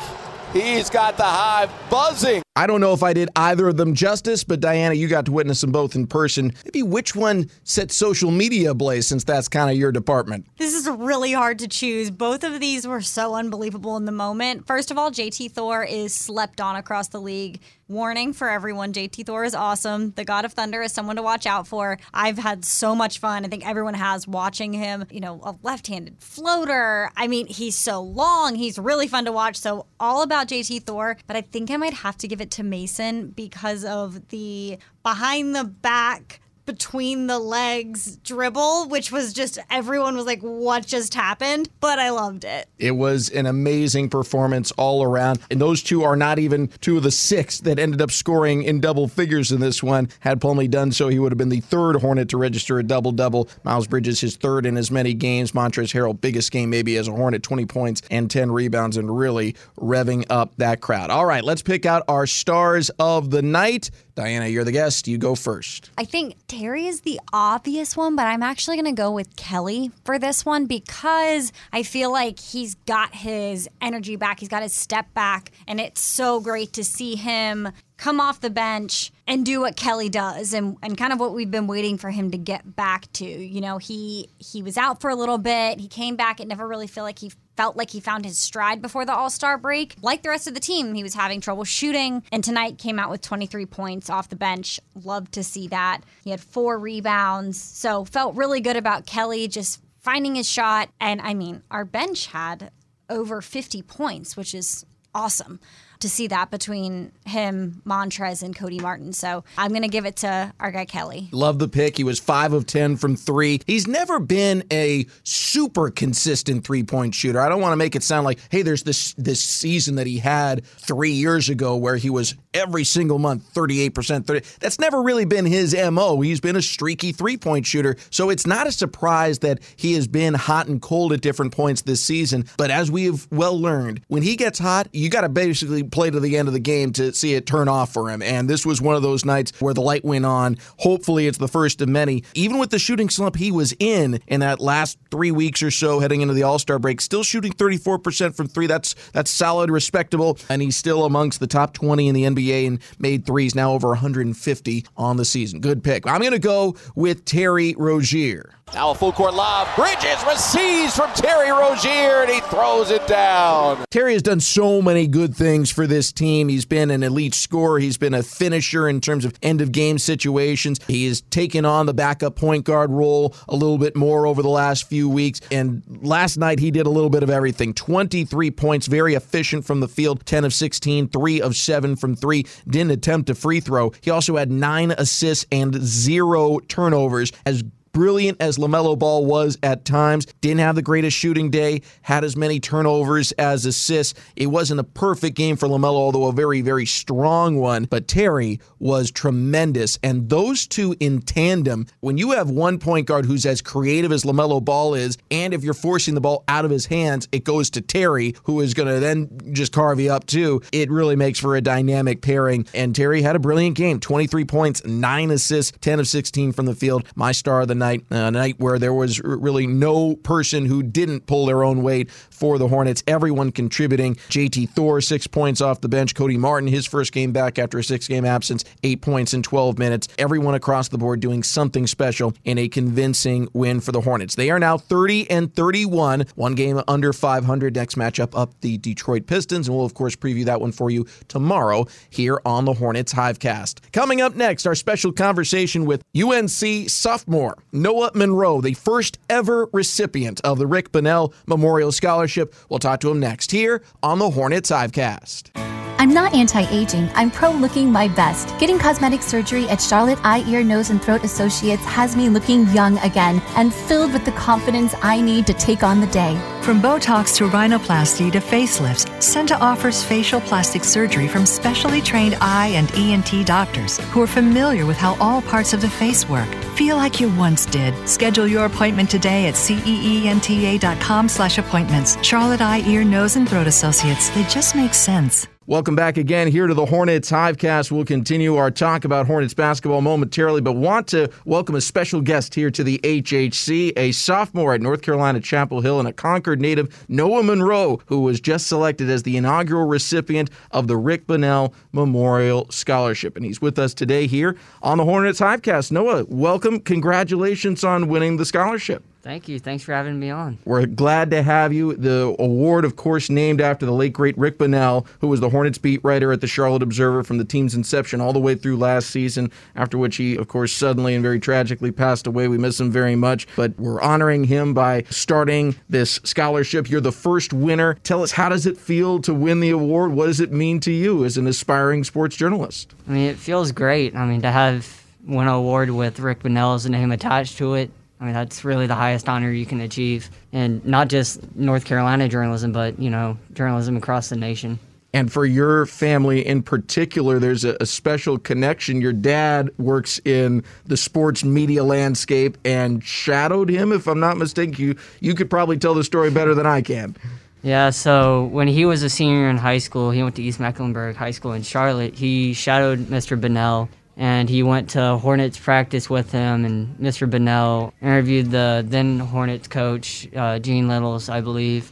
He's 0.53 0.89
got 0.89 1.15
the 1.15 1.23
hive 1.23 1.71
buzzing. 1.91 2.41
I 2.55 2.67
don't 2.67 2.81
know 2.81 2.91
if 2.91 3.03
I 3.03 3.13
did 3.13 3.29
either 3.35 3.67
of 3.67 3.77
them 3.77 3.93
justice, 3.93 4.43
but 4.43 4.59
Diana, 4.59 4.95
you 4.95 5.07
got 5.07 5.25
to 5.27 5.31
witness 5.31 5.61
them 5.61 5.71
both 5.71 5.95
in 5.95 6.07
person. 6.07 6.53
Maybe 6.65 6.83
which 6.83 7.15
one 7.15 7.49
set 7.63 7.91
social 7.91 8.31
media 8.31 8.71
ablaze 8.71 9.07
since 9.07 9.23
that's 9.23 9.47
kind 9.47 9.69
of 9.69 9.77
your 9.77 9.91
department? 9.91 10.45
This 10.57 10.73
is 10.73 10.89
really 10.89 11.31
hard 11.31 11.59
to 11.59 11.67
choose. 11.67 12.11
Both 12.11 12.43
of 12.43 12.59
these 12.59 12.87
were 12.87 13.01
so 13.01 13.35
unbelievable 13.35 13.95
in 13.95 14.05
the 14.05 14.11
moment. 14.11 14.67
First 14.67 14.91
of 14.91 14.97
all, 14.97 15.11
JT 15.11 15.51
Thor 15.51 15.83
is 15.83 16.13
slept 16.13 16.59
on 16.59 16.75
across 16.75 17.09
the 17.09 17.21
league. 17.21 17.61
Warning 17.87 18.33
for 18.33 18.49
everyone 18.49 18.93
JT 18.93 19.25
Thor 19.25 19.43
is 19.45 19.55
awesome. 19.55 20.11
The 20.11 20.23
God 20.23 20.45
of 20.45 20.53
Thunder 20.53 20.81
is 20.83 20.91
someone 20.91 21.15
to 21.15 21.23
watch 21.23 21.47
out 21.47 21.65
for. 21.65 21.97
I've 22.13 22.37
had 22.37 22.63
so 22.63 22.93
much 22.93 23.17
fun. 23.19 23.45
I 23.45 23.47
think 23.47 23.67
everyone 23.67 23.95
has 23.95 24.27
watching 24.27 24.73
him. 24.73 25.05
You 25.09 25.21
know, 25.21 25.39
a 25.43 25.55
left 25.63 25.87
handed 25.87 26.17
floater. 26.19 27.09
I 27.17 27.27
mean, 27.27 27.47
he's 27.47 27.75
so 27.75 28.01
long. 28.01 28.53
He's 28.55 28.77
really 28.77 29.07
fun 29.07 29.25
to 29.25 29.31
watch. 29.31 29.55
So, 29.55 29.87
all 29.99 30.21
about 30.21 30.38
JT 30.47 30.83
Thor. 30.83 31.17
But 31.27 31.35
I 31.35 31.41
think 31.41 31.69
I 31.71 31.77
might 31.77 31.93
have 31.93 32.17
to 32.17 32.27
give 32.27 32.41
it 32.41 32.51
to 32.51 32.63
Mason 32.63 33.29
because 33.29 33.83
of 33.83 34.29
the 34.29 34.77
behind 35.03 35.55
the 35.55 35.63
back 35.63 36.41
between 36.69 37.25
the 37.25 37.39
legs 37.39 38.17
dribble, 38.17 38.89
which 38.89 39.11
was 39.11 39.33
just 39.33 39.57
everyone 39.71 40.15
was 40.15 40.27
like, 40.27 40.41
what 40.41 40.85
just 40.85 41.15
happened? 41.15 41.67
But 41.79 41.97
I 41.97 42.11
loved 42.11 42.43
it. 42.43 42.69
It 42.77 42.91
was 42.91 43.27
an 43.29 43.47
amazing 43.47 44.09
performance 44.09 44.71
all 44.73 45.01
around. 45.01 45.39
And 45.49 45.59
those 45.59 45.81
two 45.81 46.03
are 46.03 46.15
not 46.15 46.37
even 46.37 46.67
two 46.79 46.97
of 46.97 47.01
the 47.01 47.09
six 47.09 47.59
that 47.61 47.79
ended 47.79 48.03
up 48.03 48.11
scoring 48.11 48.61
in 48.61 48.81
double 48.81 49.07
figures 49.07 49.51
in 49.51 49.61
this 49.61 49.81
one. 49.81 50.09
Had 50.19 50.39
Plumlee 50.39 50.69
done 50.69 50.91
so, 50.91 51.07
he 51.07 51.17
would 51.17 51.31
have 51.31 51.39
been 51.39 51.49
the 51.49 51.59
third 51.59 51.95
Hornet 51.95 52.29
to 52.29 52.37
register 52.37 52.77
a 52.77 52.83
double 52.83 53.13
double. 53.13 53.49
Miles 53.63 53.87
Bridges, 53.87 54.21
his 54.21 54.35
third 54.35 54.67
in 54.67 54.77
as 54.77 54.91
many 54.91 55.15
games. 55.15 55.53
Montrezl 55.53 55.91
Harrell, 55.95 56.21
biggest 56.21 56.51
game 56.51 56.69
maybe 56.69 56.97
as 56.97 57.07
a 57.07 57.11
Hornet, 57.11 57.41
20 57.41 57.65
points 57.65 58.03
and 58.11 58.29
10 58.29 58.51
rebounds, 58.51 58.95
and 58.95 59.17
really 59.17 59.55
revving 59.79 60.23
up 60.29 60.53
that 60.57 60.81
crowd. 60.81 61.09
All 61.09 61.25
right, 61.25 61.43
let's 61.43 61.63
pick 61.63 61.87
out 61.87 62.03
our 62.07 62.27
stars 62.27 62.91
of 62.99 63.31
the 63.31 63.41
night. 63.41 63.89
Diana, 64.19 64.47
you're 64.47 64.65
the 64.65 64.73
guest. 64.73 65.07
You 65.07 65.17
go 65.17 65.33
first. 65.33 65.91
I 65.97 66.03
think 66.03 66.35
Terry 66.59 66.87
is 66.87 67.01
the 67.01 67.21
obvious 67.31 67.95
one, 67.95 68.17
but 68.17 68.27
I'm 68.27 68.43
actually 68.43 68.75
going 68.75 68.93
to 68.93 69.01
go 69.01 69.13
with 69.13 69.37
Kelly 69.37 69.91
for 70.03 70.19
this 70.19 70.45
one 70.45 70.65
because 70.65 71.53
I 71.71 71.83
feel 71.83 72.11
like 72.11 72.37
he's 72.37 72.75
got 72.85 73.15
his 73.15 73.69
energy 73.79 74.17
back. 74.17 74.41
He's 74.41 74.49
got 74.49 74.61
his 74.61 74.73
step 74.73 75.13
back. 75.13 75.51
And 75.69 75.79
it's 75.79 76.01
so 76.01 76.41
great 76.41 76.73
to 76.73 76.83
see 76.83 77.15
him 77.15 77.69
come 77.95 78.19
off 78.19 78.41
the 78.41 78.49
bench 78.49 79.13
and 79.25 79.45
do 79.45 79.61
what 79.61 79.77
Kelly 79.77 80.09
does 80.09 80.53
and, 80.53 80.75
and 80.83 80.97
kind 80.97 81.13
of 81.13 81.19
what 81.21 81.33
we've 81.33 81.49
been 81.49 81.67
waiting 81.67 81.97
for 81.97 82.09
him 82.09 82.29
to 82.31 82.37
get 82.37 82.75
back 82.75 83.09
to. 83.13 83.25
You 83.25 83.61
know, 83.61 83.77
he 83.77 84.27
he 84.37 84.61
was 84.61 84.77
out 84.77 84.99
for 84.99 85.09
a 85.09 85.15
little 85.15 85.37
bit. 85.37 85.79
He 85.79 85.87
came 85.87 86.17
back. 86.17 86.41
It 86.41 86.47
never 86.49 86.67
really 86.67 86.87
felt 86.87 87.05
like 87.05 87.19
he 87.19 87.31
felt 87.59 87.75
like 87.75 87.89
he 87.89 87.99
found 87.99 88.23
his 88.23 88.39
stride 88.39 88.81
before 88.81 89.03
the 89.03 89.13
All 89.13 89.29
Star 89.29 89.57
break. 89.57 89.93
Like 90.01 90.23
the 90.23 90.29
rest 90.29 90.47
of 90.47 90.53
the 90.53 90.61
team, 90.61 90.93
he 90.93 91.03
was 91.03 91.13
having 91.13 91.41
trouble 91.41 91.65
shooting, 91.65 92.23
and 92.31 92.41
tonight 92.41 92.77
came 92.77 92.97
out 92.97 93.09
with 93.09 93.19
23 93.19 93.65
points 93.65 94.09
off 94.09 94.29
the 94.29 94.37
bench. 94.37 94.79
Loved 95.03 95.33
to 95.33 95.43
see 95.43 95.67
that. 95.67 95.99
He 96.23 96.29
had 96.29 96.39
four 96.39 96.79
rebounds, 96.79 97.61
so 97.61 98.05
felt 98.05 98.37
really 98.37 98.61
good 98.61 98.77
about 98.77 99.05
Kelly 99.05 99.49
just 99.49 99.81
finding 99.99 100.35
his 100.35 100.49
shot. 100.49 100.87
And 101.01 101.19
I 101.19 101.33
mean, 101.33 101.61
our 101.69 101.83
bench 101.83 102.27
had 102.27 102.71
over 103.09 103.41
50 103.41 103.81
points, 103.81 104.37
which 104.37 104.55
is 104.55 104.85
awesome 105.13 105.59
to 105.99 106.09
see 106.09 106.27
that 106.27 106.49
between 106.49 107.11
him, 107.25 107.81
Montrez, 107.85 108.41
and 108.41 108.55
Cody 108.55 108.79
Martin. 108.79 109.13
So 109.13 109.43
I'm 109.57 109.69
going 109.69 109.81
to 109.81 109.89
give 109.89 110.05
it 110.05 110.17
to 110.17 110.53
our 110.59 110.71
guy 110.71 110.85
Kelly. 110.85 111.29
Love 111.31 111.59
the 111.59 111.67
pick. 111.67 111.97
He 111.97 112.03
was 112.03 112.19
five 112.19 112.53
of 112.53 112.65
10 112.65 112.97
from 112.97 113.15
three. 113.15 113.61
He's 113.67 113.87
never 113.87 114.19
been 114.19 114.63
a 114.71 115.05
super 115.23 115.89
consistent 115.89 116.63
three 116.63 116.83
point 116.83 117.15
shooter. 117.15 117.39
I 117.39 117.49
don't 117.49 117.61
want 117.61 117.73
to 117.73 117.77
make 117.77 117.95
it 117.95 118.03
sound 118.03 118.25
like, 118.25 118.39
hey, 118.49 118.61
there's 118.61 118.83
this, 118.83 119.13
this 119.15 119.43
season 119.43 119.95
that 119.95 120.07
he 120.07 120.19
had 120.19 120.65
three 120.65 121.11
years 121.11 121.49
ago 121.49 121.75
where 121.75 121.97
he 121.97 122.09
was 122.09 122.35
every 122.53 122.83
single 122.83 123.19
month 123.19 123.53
38%. 123.53 124.25
30. 124.25 124.45
That's 124.59 124.79
never 124.79 125.01
really 125.01 125.25
been 125.25 125.45
his 125.45 125.75
MO. 125.91 126.21
He's 126.21 126.39
been 126.39 126.55
a 126.55 126.61
streaky 126.61 127.11
three 127.11 127.37
point 127.37 127.65
shooter. 127.65 127.95
So 128.09 128.29
it's 128.29 128.47
not 128.47 128.67
a 128.67 128.71
surprise 128.71 129.39
that 129.39 129.59
he 129.75 129.93
has 129.93 130.07
been 130.07 130.33
hot 130.33 130.67
and 130.67 130.81
cold 130.81 131.13
at 131.13 131.21
different 131.21 131.53
points 131.53 131.81
this 131.83 132.01
season. 132.01 132.45
But 132.57 132.71
as 132.71 132.89
we 132.89 133.05
have 133.05 133.27
well 133.31 133.59
learned, 133.59 134.01
when 134.07 134.23
he 134.23 134.35
gets 134.35 134.59
hot, 134.59 134.87
you 134.93 135.09
got 135.09 135.21
to 135.21 135.29
basically 135.29 135.83
play 135.83 136.09
to 136.09 136.19
the 136.19 136.37
end 136.37 136.47
of 136.47 136.53
the 136.53 136.59
game 136.59 136.91
to 136.93 137.13
see 137.13 137.33
it 137.35 137.45
turn 137.45 137.67
off 137.67 137.93
for 137.93 138.09
him. 138.09 138.21
And 138.21 138.49
this 138.49 138.65
was 138.65 138.81
one 138.81 138.95
of 138.95 139.01
those 139.01 139.25
nights 139.25 139.51
where 139.59 139.73
the 139.73 139.81
light 139.81 140.03
went 140.03 140.25
on. 140.25 140.57
Hopefully, 140.77 141.27
it's 141.27 141.37
the 141.37 141.47
first 141.47 141.81
of 141.81 141.89
many. 141.89 142.23
Even 142.33 142.57
with 142.57 142.71
the 142.71 142.79
shooting 142.79 143.09
slump 143.09 143.35
he 143.35 143.51
was 143.51 143.73
in 143.79 144.19
in 144.27 144.39
that 144.39 144.59
last 144.59 144.97
three 145.11 145.31
weeks 145.31 145.61
or 145.61 145.71
so 145.71 145.99
heading 145.99 146.21
into 146.21 146.33
the 146.33 146.43
All 146.43 146.59
Star 146.59 146.79
break, 146.79 147.01
still 147.01 147.23
shooting 147.23 147.51
34% 147.51 148.35
from 148.35 148.47
three. 148.47 148.67
That's 148.67 148.95
that's 149.13 149.31
solid, 149.31 149.69
respectable, 149.69 150.37
and 150.49 150.61
he's 150.61 150.75
still 150.75 151.05
amongst 151.05 151.39
the 151.39 151.47
top 151.47 151.73
20 151.73 152.07
in 152.07 152.15
the 152.15 152.23
NBA 152.23 152.38
and 152.39 152.79
made 152.99 153.25
threes 153.25 153.55
now 153.55 153.73
over 153.73 153.89
150 153.89 154.85
on 154.97 155.17
the 155.17 155.25
season. 155.25 155.59
Good 155.59 155.83
pick. 155.83 156.07
I'm 156.07 156.21
going 156.21 156.31
to 156.31 156.39
go 156.39 156.75
with 156.95 157.25
Terry 157.25 157.75
Rozier. 157.77 158.53
Now 158.73 158.91
a 158.91 158.95
full 158.95 159.11
court 159.11 159.33
lob. 159.33 159.67
Bridges 159.75 160.23
receives 160.27 160.95
from 160.95 161.11
Terry 161.13 161.49
Rozier 161.49 162.21
and 162.21 162.29
he 162.29 162.39
throws 162.41 162.91
it 162.91 163.05
down. 163.07 163.83
Terry 163.89 164.13
has 164.13 164.21
done 164.21 164.39
so 164.39 164.79
many 164.79 165.07
good 165.07 165.35
things 165.35 165.71
for 165.71 165.87
this 165.87 166.11
team. 166.11 166.49
He's 166.49 166.65
been 166.65 166.91
an 166.91 167.01
elite 167.01 167.33
scorer. 167.33 167.79
He's 167.79 167.97
been 167.97 168.13
a 168.13 168.21
finisher 168.21 168.87
in 168.87 169.01
terms 169.01 169.25
of 169.25 169.33
end 169.41 169.61
of 169.61 169.71
game 169.71 169.97
situations. 169.97 170.79
He 170.87 171.07
has 171.07 171.21
taken 171.21 171.65
on 171.65 171.87
the 171.87 171.95
backup 171.95 172.35
point 172.35 172.63
guard 172.63 172.91
role 172.91 173.33
a 173.47 173.55
little 173.55 173.79
bit 173.79 173.95
more 173.95 174.27
over 174.27 174.43
the 174.43 174.49
last 174.49 174.87
few 174.87 175.09
weeks. 175.09 175.41
And 175.51 175.81
last 176.01 176.37
night 176.37 176.59
he 176.59 176.69
did 176.69 176.85
a 176.85 176.91
little 176.91 177.09
bit 177.09 177.23
of 177.23 177.31
everything 177.31 177.73
23 177.73 178.51
points, 178.51 178.85
very 178.85 179.15
efficient 179.15 179.65
from 179.65 179.79
the 179.79 179.87
field, 179.87 180.25
10 180.27 180.45
of 180.45 180.53
16, 180.53 181.09
3 181.09 181.41
of 181.41 181.55
7 181.55 181.95
from 181.95 182.15
3. 182.15 182.28
Didn't 182.67 182.91
attempt 182.91 183.29
a 183.29 183.35
free 183.35 183.59
throw. 183.59 183.91
He 184.01 184.11
also 184.11 184.37
had 184.37 184.51
9 184.51 184.91
assists 184.91 185.45
and 185.51 185.75
0 185.75 186.59
turnovers 186.67 187.31
as 187.45 187.63
brilliant 187.99 188.41
as 188.41 188.57
LaMelo 188.57 188.97
Ball 188.97 189.25
was 189.25 189.57
at 189.61 189.83
times, 189.83 190.25
didn't 190.39 190.61
have 190.61 190.75
the 190.75 190.81
greatest 190.81 191.17
shooting 191.17 191.51
day, 191.51 191.81
had 192.01 192.23
as 192.23 192.37
many 192.37 192.57
turnovers 192.57 193.33
as 193.33 193.65
assists. 193.65 194.17
It 194.37 194.45
wasn't 194.45 194.79
a 194.79 194.85
perfect 194.85 195.35
game 195.35 195.57
for 195.57 195.67
LaMelo, 195.67 195.95
although 195.95 196.27
a 196.27 196.31
very, 196.31 196.61
very 196.61 196.85
strong 196.85 197.57
one. 197.57 197.83
But 197.83 198.07
Terry 198.07 198.61
was 198.79 199.11
tremendous. 199.11 199.99
And 200.01 200.29
those 200.29 200.65
two 200.65 200.95
in 201.01 201.21
tandem, 201.23 201.87
when 201.99 202.17
you 202.17 202.31
have 202.31 202.49
one 202.49 202.79
point 202.79 203.05
guard 203.05 203.25
who's 203.25 203.45
as 203.45 203.61
creative 203.61 204.13
as 204.13 204.23
LaMelo 204.23 204.63
Ball 204.63 204.93
is, 204.93 205.17
and 205.29 205.53
if 205.53 205.65
you're 205.65 205.73
forcing 205.73 206.13
the 206.13 206.21
ball 206.21 206.45
out 206.47 206.63
of 206.63 206.71
his 206.71 206.85
hands, 206.85 207.27
it 207.33 207.43
goes 207.43 207.69
to 207.71 207.81
Terry, 207.81 208.33
who 208.43 208.61
is 208.61 208.73
going 208.73 208.87
to 208.87 209.01
then 209.01 209.27
just 209.51 209.73
carve 209.73 209.99
you 209.99 210.09
up 210.09 210.25
too. 210.25 210.61
It 210.71 210.89
really 210.89 211.17
makes 211.17 211.37
for 211.37 211.57
a 211.57 211.61
dynamic 211.61 212.21
pairing. 212.21 212.65
And 212.73 212.95
Terry 212.95 213.23
had 213.23 213.35
a 213.35 213.39
brilliant 213.39 213.75
game 213.75 213.99
23 213.99 214.45
points, 214.45 214.85
9 214.85 215.31
assists, 215.31 215.77
10 215.81 215.99
of 215.99 216.07
16 216.07 216.53
from 216.53 216.65
the 216.65 216.75
field. 216.75 217.05
My 217.15 217.33
star 217.33 217.59
of 217.59 217.67
the 217.67 217.75
night 217.75 217.88
night, 217.89 218.05
uh, 218.11 218.15
a 218.15 218.31
night 218.31 218.55
where 218.59 218.79
there 218.79 218.93
was 218.93 219.19
really 219.19 219.67
no 219.67 220.15
person 220.15 220.65
who 220.65 220.83
didn't 220.83 221.25
pull 221.25 221.45
their 221.45 221.63
own 221.63 221.81
weight 221.81 222.11
for 222.11 222.57
the 222.57 222.67
Hornets. 222.67 223.03
Everyone 223.07 223.51
contributing. 223.51 224.15
JT 224.15 224.69
Thor, 224.69 225.01
six 225.01 225.27
points 225.27 225.61
off 225.61 225.81
the 225.81 225.89
bench. 225.89 226.15
Cody 226.15 226.37
Martin, 226.37 226.67
his 226.67 226.85
first 226.85 227.11
game 227.11 227.31
back 227.31 227.57
after 227.57 227.79
a 227.79 227.83
six 227.83 228.07
game 228.07 228.25
absence, 228.25 228.63
eight 228.83 229.01
points 229.01 229.33
in 229.33 229.43
12 229.43 229.77
minutes. 229.77 230.07
Everyone 230.17 230.55
across 230.55 230.89
the 230.89 230.97
board 230.97 231.19
doing 231.19 231.43
something 231.43 231.87
special 231.87 232.33
in 232.43 232.57
a 232.57 232.67
convincing 232.67 233.47
win 233.53 233.79
for 233.79 233.91
the 233.91 234.01
Hornets. 234.01 234.35
They 234.35 234.49
are 234.49 234.59
now 234.59 234.77
30 234.77 235.29
and 235.29 235.53
31, 235.53 236.25
one 236.35 236.55
game 236.55 236.81
under 236.87 237.13
500. 237.13 237.75
Next 237.75 237.95
matchup 237.95 238.37
up 238.37 238.59
the 238.61 238.77
Detroit 238.77 239.25
Pistons, 239.25 239.67
and 239.67 239.75
we'll, 239.75 239.85
of 239.85 239.93
course, 239.93 240.15
preview 240.15 240.45
that 240.45 240.61
one 240.61 240.71
for 240.71 240.89
you 240.89 241.05
tomorrow 241.27 241.85
here 242.09 242.39
on 242.45 242.65
the 242.65 242.73
Hornets 242.73 243.13
Hivecast. 243.13 243.91
Coming 243.91 244.21
up 244.21 244.35
next, 244.35 244.65
our 244.65 244.75
special 244.75 245.11
conversation 245.11 245.85
with 245.85 246.03
UNC 246.15 246.89
sophomore 246.89 247.57
Noah 247.71 248.11
Monroe, 248.15 248.61
the 248.61 248.73
first 248.73 249.19
ever 249.29 249.69
recipient 249.71 250.41
of 250.41 250.57
the 250.57 250.67
Rick 250.67 250.91
Bonnell 250.91 251.33
Memorial 251.47 251.91
Scholarship. 251.91 252.53
We'll 252.69 252.79
talk 252.79 252.99
to 253.01 253.11
him 253.11 253.19
next 253.19 253.51
here 253.51 253.83
on 254.01 254.19
the 254.19 254.31
Hornets 254.31 254.71
Hivecast. 254.71 255.68
I'm 255.99 256.13
not 256.13 256.33
anti 256.33 256.61
aging, 256.71 257.09
I'm 257.13 257.29
pro 257.29 257.51
looking 257.51 257.91
my 257.91 258.07
best. 258.07 258.57
Getting 258.57 258.79
cosmetic 258.79 259.21
surgery 259.21 259.67
at 259.67 259.81
Charlotte 259.81 260.17
Eye, 260.23 260.45
Ear, 260.47 260.63
Nose, 260.63 260.91
and 260.91 261.03
Throat 261.03 261.25
Associates 261.25 261.83
has 261.83 262.15
me 262.15 262.29
looking 262.29 262.65
young 262.69 262.97
again 262.99 263.41
and 263.57 263.73
filled 263.73 264.13
with 264.13 264.23
the 264.23 264.31
confidence 264.31 264.95
I 265.01 265.19
need 265.19 265.45
to 265.47 265.53
take 265.53 265.83
on 265.83 265.99
the 265.99 266.07
day. 266.07 266.39
From 266.61 266.81
Botox 266.81 267.35
to 267.35 267.49
rhinoplasty 267.49 268.31
to 268.31 268.39
facelifts, 268.39 269.09
CEENTA 269.21 269.57
offers 269.59 270.01
facial 270.01 270.39
plastic 270.39 270.85
surgery 270.85 271.27
from 271.27 271.45
specially 271.45 272.01
trained 272.01 272.37
eye 272.39 272.71
and 272.75 272.89
ENT 272.95 273.45
doctors 273.45 273.97
who 274.11 274.21
are 274.21 274.27
familiar 274.27 274.85
with 274.85 274.95
how 274.95 275.17
all 275.19 275.41
parts 275.41 275.73
of 275.73 275.81
the 275.81 275.89
face 275.89 276.29
work. 276.29 276.47
Feel 276.77 276.95
like 276.95 277.19
you 277.19 277.29
once 277.35 277.65
did. 277.65 277.93
Schedule 278.07 278.47
your 278.47 278.63
appointment 278.63 279.09
today 279.09 279.49
at 279.49 279.55
ceenta.com 279.55 281.27
slash 281.27 281.57
appointments. 281.57 282.17
Charlotte 282.23 282.61
Eye, 282.61 282.83
Ear, 282.87 283.03
Nose, 283.03 283.35
and 283.35 283.49
Throat 283.49 283.67
Associates. 283.67 284.29
They 284.29 284.43
just 284.43 284.77
make 284.77 284.93
sense. 284.93 285.45
Welcome 285.69 285.95
back 285.95 286.17
again 286.17 286.47
here 286.47 286.65
to 286.65 286.73
the 286.73 286.87
Hornets 286.87 287.29
Hivecast. 287.29 287.91
We'll 287.91 288.03
continue 288.03 288.55
our 288.55 288.71
talk 288.71 289.05
about 289.05 289.27
Hornets 289.27 289.53
basketball 289.53 290.01
momentarily, 290.01 290.61
but 290.61 290.73
want 290.73 291.07
to 291.09 291.29
welcome 291.45 291.75
a 291.75 291.81
special 291.81 292.21
guest 292.21 292.55
here 292.55 292.71
to 292.71 292.83
the 292.83 292.97
HHC, 293.03 293.93
a 293.95 294.11
sophomore 294.11 294.73
at 294.73 294.81
North 294.81 295.03
Carolina 295.03 295.39
Chapel 295.39 295.81
Hill 295.81 295.99
and 295.99 296.07
a 296.07 296.11
Concord 296.11 296.59
native, 296.59 297.05
Noah 297.07 297.43
Monroe, 297.43 298.01
who 298.07 298.21
was 298.21 298.41
just 298.41 298.65
selected 298.65 299.11
as 299.11 299.21
the 299.21 299.37
inaugural 299.37 299.85
recipient 299.85 300.49
of 300.71 300.87
the 300.87 300.97
Rick 300.97 301.27
Bonnell 301.27 301.75
Memorial 301.91 302.65
Scholarship. 302.71 303.35
And 303.35 303.45
he's 303.45 303.61
with 303.61 303.77
us 303.77 303.93
today 303.93 304.25
here 304.25 304.57
on 304.81 304.97
the 304.97 305.05
Hornets 305.05 305.39
Hivecast. 305.39 305.91
Noah, 305.91 306.25
welcome. 306.29 306.79
Congratulations 306.79 307.83
on 307.83 308.07
winning 308.07 308.37
the 308.37 308.45
scholarship. 308.45 309.03
Thank 309.21 309.49
you. 309.49 309.59
Thanks 309.59 309.83
for 309.83 309.93
having 309.93 310.17
me 310.17 310.29
on. 310.29 310.59
We're 310.63 310.85
glad 310.85 311.29
to 311.31 311.43
have 311.43 311.73
you. 311.73 311.93
The 311.93 312.35
award, 312.39 312.85
of 312.85 312.95
course, 312.95 313.29
named 313.29 313.59
after 313.59 313.85
the 313.85 313.91
late, 313.91 314.13
great 314.13 314.37
Rick 314.37 314.57
Bonnell, 314.57 315.05
who 315.19 315.27
was 315.27 315.41
the 315.41 315.49
Hornets 315.49 315.77
beat 315.77 315.99
writer 316.03 316.31
at 316.31 316.39
the 316.39 316.47
Charlotte 316.47 316.81
Observer 316.81 317.23
from 317.23 317.37
the 317.37 317.43
team's 317.43 317.75
inception 317.75 318.21
all 318.21 318.31
the 318.31 318.39
way 318.39 318.55
through 318.55 318.77
last 318.77 319.09
season, 319.09 319.51
after 319.75 319.97
which 319.97 320.15
he, 320.15 320.37
of 320.37 320.47
course, 320.47 320.71
suddenly 320.71 321.15
and 321.15 321.21
very 321.21 321.39
tragically 321.39 321.91
passed 321.91 322.27
away. 322.27 322.47
We 322.47 322.57
miss 322.57 322.79
him 322.79 322.91
very 322.91 323.17
much, 323.17 323.45
but 323.57 323.77
we're 323.77 324.01
honoring 324.01 324.45
him 324.45 324.73
by 324.73 325.03
starting 325.09 325.75
this 325.89 326.21
scholarship. 326.23 326.89
You're 326.89 327.01
the 327.01 327.11
first 327.11 327.51
winner. 327.51 327.95
Tell 328.03 328.23
us, 328.23 328.31
how 328.31 328.47
does 328.47 328.65
it 328.65 328.77
feel 328.77 329.19
to 329.19 329.33
win 329.33 329.59
the 329.59 329.71
award? 329.71 330.13
What 330.13 330.27
does 330.27 330.39
it 330.39 330.53
mean 330.53 330.79
to 330.81 330.91
you 330.91 331.25
as 331.25 331.37
an 331.37 331.45
aspiring 331.45 332.05
sports 332.05 332.37
journalist? 332.37 332.95
I 333.07 333.11
mean, 333.11 333.29
it 333.29 333.37
feels 333.37 333.73
great. 333.73 334.15
I 334.15 334.25
mean, 334.25 334.41
to 334.43 334.51
have 334.51 335.03
won 335.27 335.47
an 335.47 335.53
award 335.53 335.89
with 335.89 336.21
Rick 336.21 336.43
Bonnell's 336.43 336.87
name 336.87 337.11
attached 337.11 337.57
to 337.57 337.73
it, 337.73 337.91
I 338.19 338.25
mean, 338.25 338.33
that's 338.33 338.65
really 338.65 338.87
the 338.87 338.95
highest 338.95 339.29
honor 339.29 339.51
you 339.51 339.65
can 339.65 339.79
achieve. 339.79 340.29
And 340.51 340.83
not 340.85 341.07
just 341.07 341.55
North 341.55 341.85
Carolina 341.85 342.27
journalism, 342.27 342.73
but, 342.73 342.99
you 342.99 343.09
know, 343.09 343.37
journalism 343.53 343.95
across 343.95 344.29
the 344.29 344.35
nation. 344.35 344.79
And 345.13 345.31
for 345.31 345.45
your 345.45 345.85
family 345.85 346.45
in 346.45 346.61
particular, 346.61 347.39
there's 347.39 347.63
a, 347.63 347.75
a, 347.81 347.85
special 347.85 348.37
connection. 348.37 349.01
Your 349.01 349.13
dad 349.13 349.71
works 349.79 350.19
in 350.23 350.63
the 350.85 350.97
sports 350.97 351.43
media 351.43 351.83
landscape 351.83 352.57
and 352.63 353.03
shadowed 353.03 353.69
him, 353.69 353.91
if 353.91 354.07
I'm 354.07 354.19
not 354.19 354.37
mistaken. 354.37 354.75
You, 354.77 354.95
you 355.19 355.33
could 355.33 355.49
probably 355.49 355.79
tell 355.79 355.95
the 355.95 356.03
story 356.03 356.29
better 356.29 356.53
than 356.53 356.67
I 356.67 356.81
can. 356.81 357.15
Yeah, 357.63 357.89
so 357.89 358.45
when 358.45 358.67
he 358.67 358.85
was 358.85 359.01
a 359.01 359.09
senior 359.09 359.49
in 359.49 359.57
high 359.57 359.79
school, 359.79 360.11
he 360.11 360.21
went 360.21 360.35
to 360.35 360.43
East 360.43 360.59
Mecklenburg 360.59 361.15
High 361.15 361.31
School 361.31 361.53
in 361.53 361.63
Charlotte. 361.63 362.13
He 362.13 362.53
shadowed 362.53 363.07
Mr. 363.07 363.39
Bonnell 363.39 363.89
and 364.19 364.49
he 364.49 364.63
went 364.63 364.89
to 364.91 365.15
Hornets 365.17 365.57
practice 365.57 366.09
with 366.09 366.29
him. 366.33 366.65
And 366.65 366.97
Mr. 366.97 367.27
Bonnell 367.27 367.93
interviewed 368.01 368.51
the 368.51 368.83
then 368.85 369.17
Hornets 369.17 369.69
coach, 369.69 370.27
uh, 370.35 370.59
Gene 370.59 370.89
Littles, 370.89 371.29
I 371.29 371.39
believe, 371.39 371.89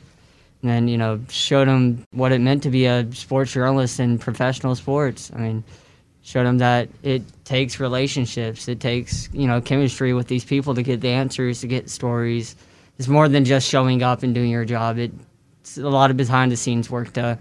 and 0.62 0.70
then 0.70 0.88
you 0.90 0.98
know 0.98 1.22
showed 1.30 1.70
him 1.70 2.06
what 2.12 2.34
it 2.34 2.42
meant 2.42 2.64
to 2.64 2.70
be 2.70 2.86
a 2.86 3.10
sports 3.14 3.54
journalist 3.54 4.02
in 4.02 4.20
professional 4.20 4.76
sports. 4.76 5.32
I 5.34 5.40
mean, 5.40 5.64
showed 6.22 6.46
him 6.46 6.58
that 6.58 6.90
it 7.02 7.24
takes 7.46 7.80
relationships, 7.80 8.68
it 8.68 8.82
takes 8.82 9.30
you 9.32 9.48
know 9.48 9.62
chemistry 9.62 10.14
with 10.14 10.28
these 10.28 10.44
people 10.44 10.76
to 10.76 10.84
get 10.84 11.00
the 11.00 11.10
answers, 11.10 11.62
to 11.62 11.68
get 11.68 11.90
stories. 11.90 12.58
It's 13.00 13.08
more 13.08 13.30
than 13.30 13.46
just 13.46 13.70
showing 13.70 14.04
up 14.04 14.22
and 14.24 14.36
doing 14.36 14.50
your 14.50 14.66
job. 14.66 14.98
It's 14.98 15.78
a 15.78 15.88
lot 15.88 16.12
of 16.12 16.18
behind 16.18 16.52
the 16.52 16.58
scenes 16.58 16.90
work 16.90 17.14
to 17.14 17.40